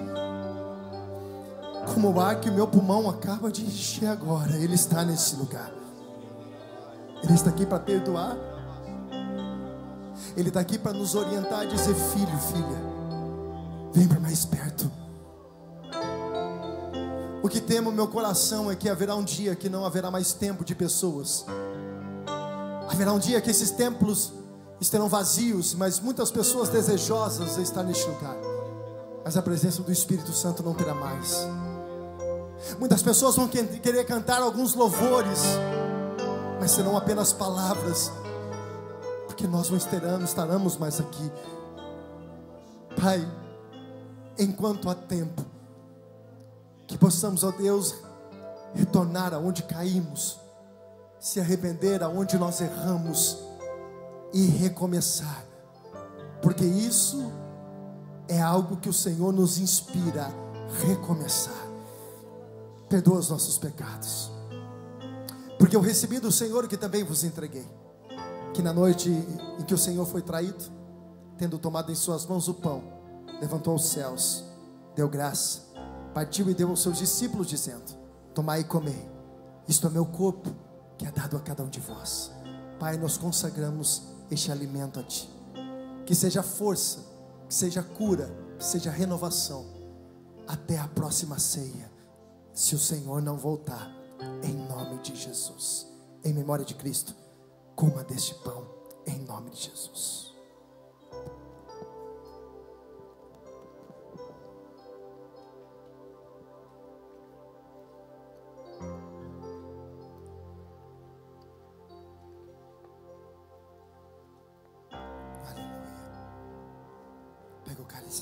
como 1.94 2.12
o 2.12 2.20
ar 2.20 2.40
que 2.40 2.50
o 2.50 2.54
meu 2.54 2.68
pulmão 2.68 3.10
acaba 3.10 3.52
de 3.52 3.64
encher 3.64 4.08
agora. 4.08 4.56
Ele 4.58 4.76
está 4.76 5.04
nesse 5.04 5.36
lugar. 5.36 5.72
Ele 7.24 7.34
está 7.34 7.50
aqui 7.50 7.66
para 7.66 7.80
perdoar. 7.80 8.51
Ele 10.36 10.50
está 10.50 10.60
aqui 10.60 10.78
para 10.78 10.94
nos 10.94 11.16
orientar 11.16 11.64
e 11.64 11.68
dizer: 11.68 11.96
Filho, 11.96 12.40
filha, 12.40 12.82
vem 13.94 14.08
para 14.08 14.20
mais 14.20 14.46
perto. 14.46 14.92
O 17.44 17.50
que 17.50 17.60
temo 17.60 17.92
meu 17.92 18.08
coração 18.08 18.72
é 18.72 18.76
que 18.76 18.88
haverá 18.88 19.16
um 19.16 19.24
dia 19.24 19.56
que 19.56 19.68
não 19.68 19.86
haverá 19.86 20.12
mais 20.12 20.32
tempo 20.32 20.64
de 20.64 20.76
pessoas. 20.76 21.46
Haverá 22.88 23.12
um 23.14 23.20
dia 23.20 23.42
que 23.42 23.50
esses 23.50 23.72
templos 23.72 24.32
estarão 24.80 25.08
vazios, 25.08 25.74
mas 25.74 26.00
muitas 26.00 26.30
pessoas 26.32 26.70
desejosas 26.70 27.56
de 27.56 27.62
estar 27.62 27.84
neste 27.84 28.08
lugar. 28.08 28.36
Mas 29.24 29.38
a 29.38 29.42
presença 29.42 29.82
do 29.82 29.92
Espírito 29.92 30.34
Santo 30.34 30.64
não 30.64 30.74
terá 30.74 30.94
mais. 30.94 31.48
Muitas 32.80 33.02
pessoas 33.02 33.36
vão 33.36 33.48
querer 33.48 34.04
cantar 34.06 34.42
alguns 34.42 34.74
louvores, 34.76 35.40
mas 36.60 36.72
serão 36.72 36.96
apenas 36.96 37.34
palavras, 37.34 38.12
porque 39.42 39.48
nós 39.48 39.72
não 39.72 39.78
estaremos, 39.78 40.30
estaremos 40.30 40.78
mais 40.78 41.00
aqui. 41.00 41.32
Pai, 43.02 43.28
enquanto 44.38 44.88
há 44.88 44.94
tempo, 44.94 45.44
que 46.86 46.96
possamos, 46.96 47.44
ó 47.44 47.50
Deus, 47.50 47.96
retornar 48.76 49.34
aonde 49.34 49.64
caímos, 49.64 50.40
se 51.20 51.40
arrepender 51.40 52.04
aonde 52.04 52.38
nós 52.38 52.62
erramos 52.62 53.40
e 54.32 54.46
recomeçar, 54.46 55.44
porque 56.40 56.64
isso 56.64 57.32
é 58.28 58.40
algo 58.40 58.78
que 58.78 58.90
o 58.90 58.94
Senhor 58.94 59.34
nos 59.34 59.58
inspira 59.58 60.26
a 60.26 60.88
recomeçar. 60.88 61.68
Perdoa 62.88 63.18
os 63.18 63.30
nossos 63.30 63.58
pecados, 63.58 64.30
porque 65.58 65.76
eu 65.76 65.82
recebi 65.82 66.20
do 66.20 66.32
Senhor 66.32 66.68
que 66.68 66.78
também 66.78 67.04
vos 67.04 67.24
entreguei, 67.24 67.68
que 68.54 68.62
na 68.62 68.74
noite 68.74 69.10
em 69.10 69.64
que 69.64 69.74
o 69.74 69.78
Senhor 69.78 70.06
foi 70.06 70.22
traído, 70.22 70.64
tendo 71.38 71.58
tomado 71.58 71.92
em 71.92 71.96
suas 71.96 72.26
mãos 72.26 72.48
o 72.48 72.54
pão, 72.54 72.84
levantou 73.40 73.76
os 73.76 73.86
céus, 73.90 74.44
deu 74.96 75.10
graça 75.10 75.72
partiu 76.14 76.50
e 76.50 76.54
deu 76.54 76.70
aos 76.70 76.82
seus 76.82 76.98
discípulos, 76.98 77.48
dizendo: 77.48 77.98
Tomai 78.34 78.62
e 78.62 78.66
comei, 78.66 79.10
isto 79.68 79.88
é 79.88 79.90
meu 79.90 80.06
corpo, 80.06 80.50
que 80.98 81.06
é 81.06 81.12
dado 81.12 81.38
a 81.38 81.40
cada 81.40 81.64
um 81.64 81.70
de 81.70 81.80
vós. 81.80 82.32
Pai, 82.80 82.98
nós 82.98 83.18
consagramos 83.18 84.04
este 84.30 84.52
alimento 84.52 85.00
a 85.00 85.04
Ti, 85.04 85.30
que 86.06 86.16
seja 86.16 86.42
força, 86.42 87.00
que 87.48 87.54
seja 87.54 87.84
cura, 87.84 88.30
que 88.58 88.64
seja 88.64 88.92
renovação, 88.92 89.66
até 90.48 90.78
a 90.78 90.88
próxima 90.88 91.40
ceia, 91.40 91.92
se 92.54 92.76
o 92.76 92.80
Senhor 92.80 93.22
não 93.22 93.38
voltar, 93.38 93.92
em 94.44 94.56
nome 94.68 95.00
de 95.00 95.16
Jesus, 95.16 95.88
em 96.24 96.34
memória 96.34 96.66
de 96.66 96.76
Cristo, 96.76 97.16
coma 97.76 98.04
deste 98.04 98.36
pão, 98.36 98.68
em 99.06 99.20
nome 99.20 99.50
de 99.52 99.64
Jesus. 99.64 100.22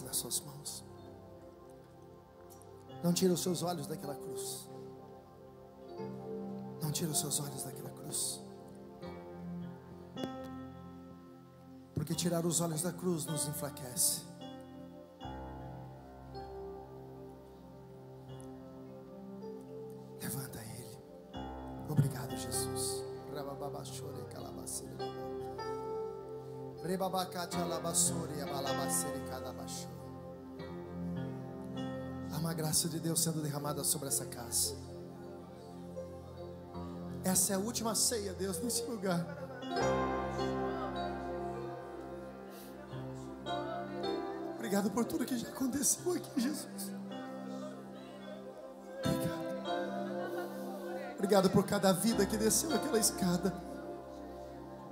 nas 0.10 0.18
suas 0.18 0.42
mãos. 0.42 0.84
Não 3.04 3.14
tira 3.14 3.34
os 3.34 3.42
seus 3.42 3.64
olhos 3.64 3.88
daquela 3.88 4.16
cruz. 4.16 4.68
Não 6.82 6.92
tira 6.92 7.12
os 7.12 7.20
seus 7.20 7.40
olhos 7.40 7.64
daquela 7.64 7.89
tirar 12.20 12.46
os 12.46 12.60
olhos 12.60 12.82
da 12.82 12.92
cruz 12.92 13.26
nos 13.26 13.48
enfraquece. 13.48 14.24
Levanta 20.22 20.60
ele. 20.60 20.98
Obrigado, 21.88 22.36
Jesus. 22.36 23.06
Há 32.34 32.38
uma 32.38 32.54
graça 32.54 32.90
de 32.90 33.00
Deus 33.00 33.22
sendo 33.22 33.42
derramada 33.42 33.82
sobre 33.86 34.10
essa 34.10 34.26
casa. 34.26 34.76
Essa 37.24 37.54
é 37.54 37.56
a 37.56 37.60
última 37.60 37.96
ceia, 37.96 38.34
Deus, 38.34 38.60
nesse 38.62 38.84
lugar. 38.84 39.26
Obrigado 44.80 44.92
por 44.92 45.04
tudo 45.04 45.26
que 45.26 45.38
já 45.38 45.50
aconteceu 45.50 46.14
aqui, 46.14 46.40
Jesus. 46.40 46.92
Obrigado. 49.04 49.40
Obrigado 51.16 51.50
por 51.50 51.66
cada 51.66 51.92
vida 51.92 52.26
que 52.26 52.38
desceu 52.38 52.74
aquela 52.74 52.98
escada. 52.98 53.54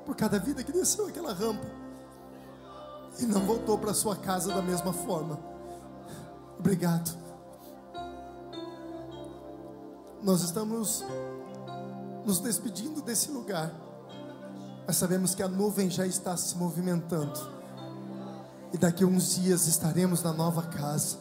Por 0.05 0.13
cada 0.13 0.39
vida 0.39 0.61
que 0.61 0.73
desceu 0.73 1.07
aquela 1.07 1.33
rampa 1.33 1.65
e 3.17 3.25
não 3.25 3.45
voltou 3.45 3.77
para 3.77 3.93
sua 3.93 4.17
casa 4.17 4.53
da 4.53 4.61
mesma 4.61 4.91
forma. 4.91 5.39
Obrigado. 6.59 7.17
Nós 10.21 10.41
estamos 10.41 11.05
nos 12.25 12.41
despedindo 12.41 13.01
desse 13.01 13.31
lugar, 13.31 13.73
mas 14.85 14.97
sabemos 14.97 15.33
que 15.33 15.41
a 15.41 15.47
nuvem 15.47 15.89
já 15.89 16.05
está 16.05 16.35
se 16.35 16.57
movimentando, 16.57 17.57
e 18.74 18.78
daqui 18.78 19.03
a 19.03 19.07
uns 19.07 19.36
dias 19.36 19.68
estaremos 19.68 20.22
na 20.24 20.34
nova 20.34 20.63
casa, 20.63 21.18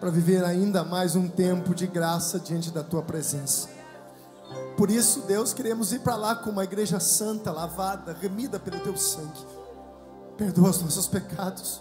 para 0.00 0.10
viver 0.10 0.44
ainda 0.44 0.84
mais 0.84 1.16
um 1.16 1.28
tempo 1.28 1.74
de 1.74 1.86
graça 1.86 2.38
diante 2.38 2.70
da 2.70 2.82
tua 2.82 3.02
presença. 3.02 3.68
Por 4.76 4.90
isso, 4.90 5.20
Deus, 5.22 5.52
queremos 5.52 5.92
ir 5.92 6.00
para 6.00 6.16
lá 6.16 6.36
com 6.36 6.50
uma 6.50 6.64
igreja 6.64 7.00
santa, 7.00 7.50
lavada, 7.50 8.16
remida 8.20 8.58
pelo 8.58 8.80
teu 8.80 8.96
sangue 8.96 9.64
Perdoa 10.36 10.70
os 10.70 10.82
nossos 10.82 11.06
pecados. 11.06 11.80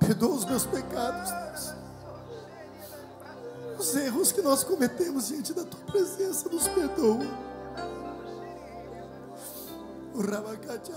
Perdoa 0.00 0.34
os 0.34 0.44
meus 0.44 0.66
pecados, 0.66 1.30
Deus. 1.30 1.74
Os 3.78 3.94
erros 3.94 4.32
que 4.32 4.42
nós 4.42 4.64
cometemos 4.64 5.28
diante 5.28 5.52
da 5.52 5.62
tua 5.64 5.80
presença, 5.82 6.48
nos 6.48 6.66
perdoa. 6.66 7.24
O 10.14 10.20
Rabacate 10.20 10.92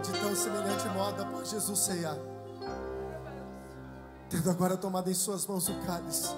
De 0.00 0.20
tão 0.20 0.36
semelhante 0.36 0.88
modo, 0.90 1.22
após 1.22 1.50
Jesus 1.50 1.80
ceiar, 1.80 2.16
tendo 4.30 4.48
agora 4.48 4.76
tomado 4.76 5.10
em 5.10 5.14
suas 5.14 5.44
mãos 5.44 5.68
o 5.68 5.74
cálice, 5.84 6.30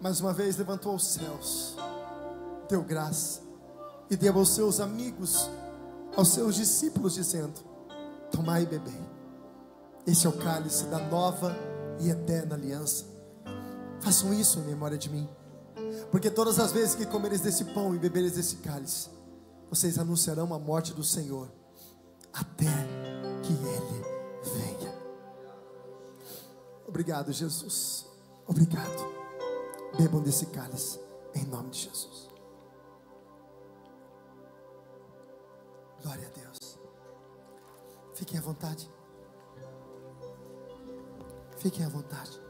mais 0.00 0.20
uma 0.20 0.32
vez 0.32 0.56
levantou 0.56 0.92
aos 0.92 1.08
céus, 1.08 1.76
deu 2.68 2.80
graça 2.80 3.40
e 4.08 4.16
deu 4.16 4.38
aos 4.38 4.50
seus 4.50 4.78
amigos, 4.78 5.50
aos 6.16 6.28
seus 6.28 6.54
discípulos, 6.54 7.14
dizendo: 7.14 7.54
Tomai 8.30 8.62
e 8.62 8.66
bebei, 8.66 9.02
este 10.06 10.28
é 10.28 10.30
o 10.30 10.38
cálice 10.38 10.84
da 10.84 11.00
nova 11.00 11.52
e 11.98 12.08
eterna 12.08 12.54
aliança. 12.54 13.13
Façam 14.04 14.34
isso 14.34 14.58
em 14.58 14.64
memória 14.64 14.98
de 14.98 15.08
mim, 15.08 15.26
porque 16.10 16.30
todas 16.30 16.58
as 16.58 16.70
vezes 16.72 16.94
que 16.94 17.06
comereis 17.06 17.40
desse 17.40 17.64
pão 17.64 17.94
e 17.94 17.98
bebereis 17.98 18.32
desse 18.32 18.56
cálice, 18.56 19.08
vocês 19.70 19.98
anunciarão 19.98 20.52
a 20.52 20.58
morte 20.58 20.92
do 20.92 21.02
Senhor, 21.02 21.50
até 22.30 22.66
que 23.42 23.52
Ele 23.54 24.04
venha. 24.54 24.94
Obrigado, 26.86 27.32
Jesus. 27.32 28.04
Obrigado. 28.46 29.14
Bebam 29.96 30.20
desse 30.20 30.44
cálice, 30.46 31.00
em 31.34 31.46
nome 31.46 31.70
de 31.70 31.78
Jesus. 31.78 32.28
Glória 36.02 36.28
a 36.28 36.38
Deus. 36.38 36.78
Fiquem 38.12 38.38
à 38.38 38.42
vontade. 38.42 38.90
Fiquem 41.56 41.86
à 41.86 41.88
vontade. 41.88 42.43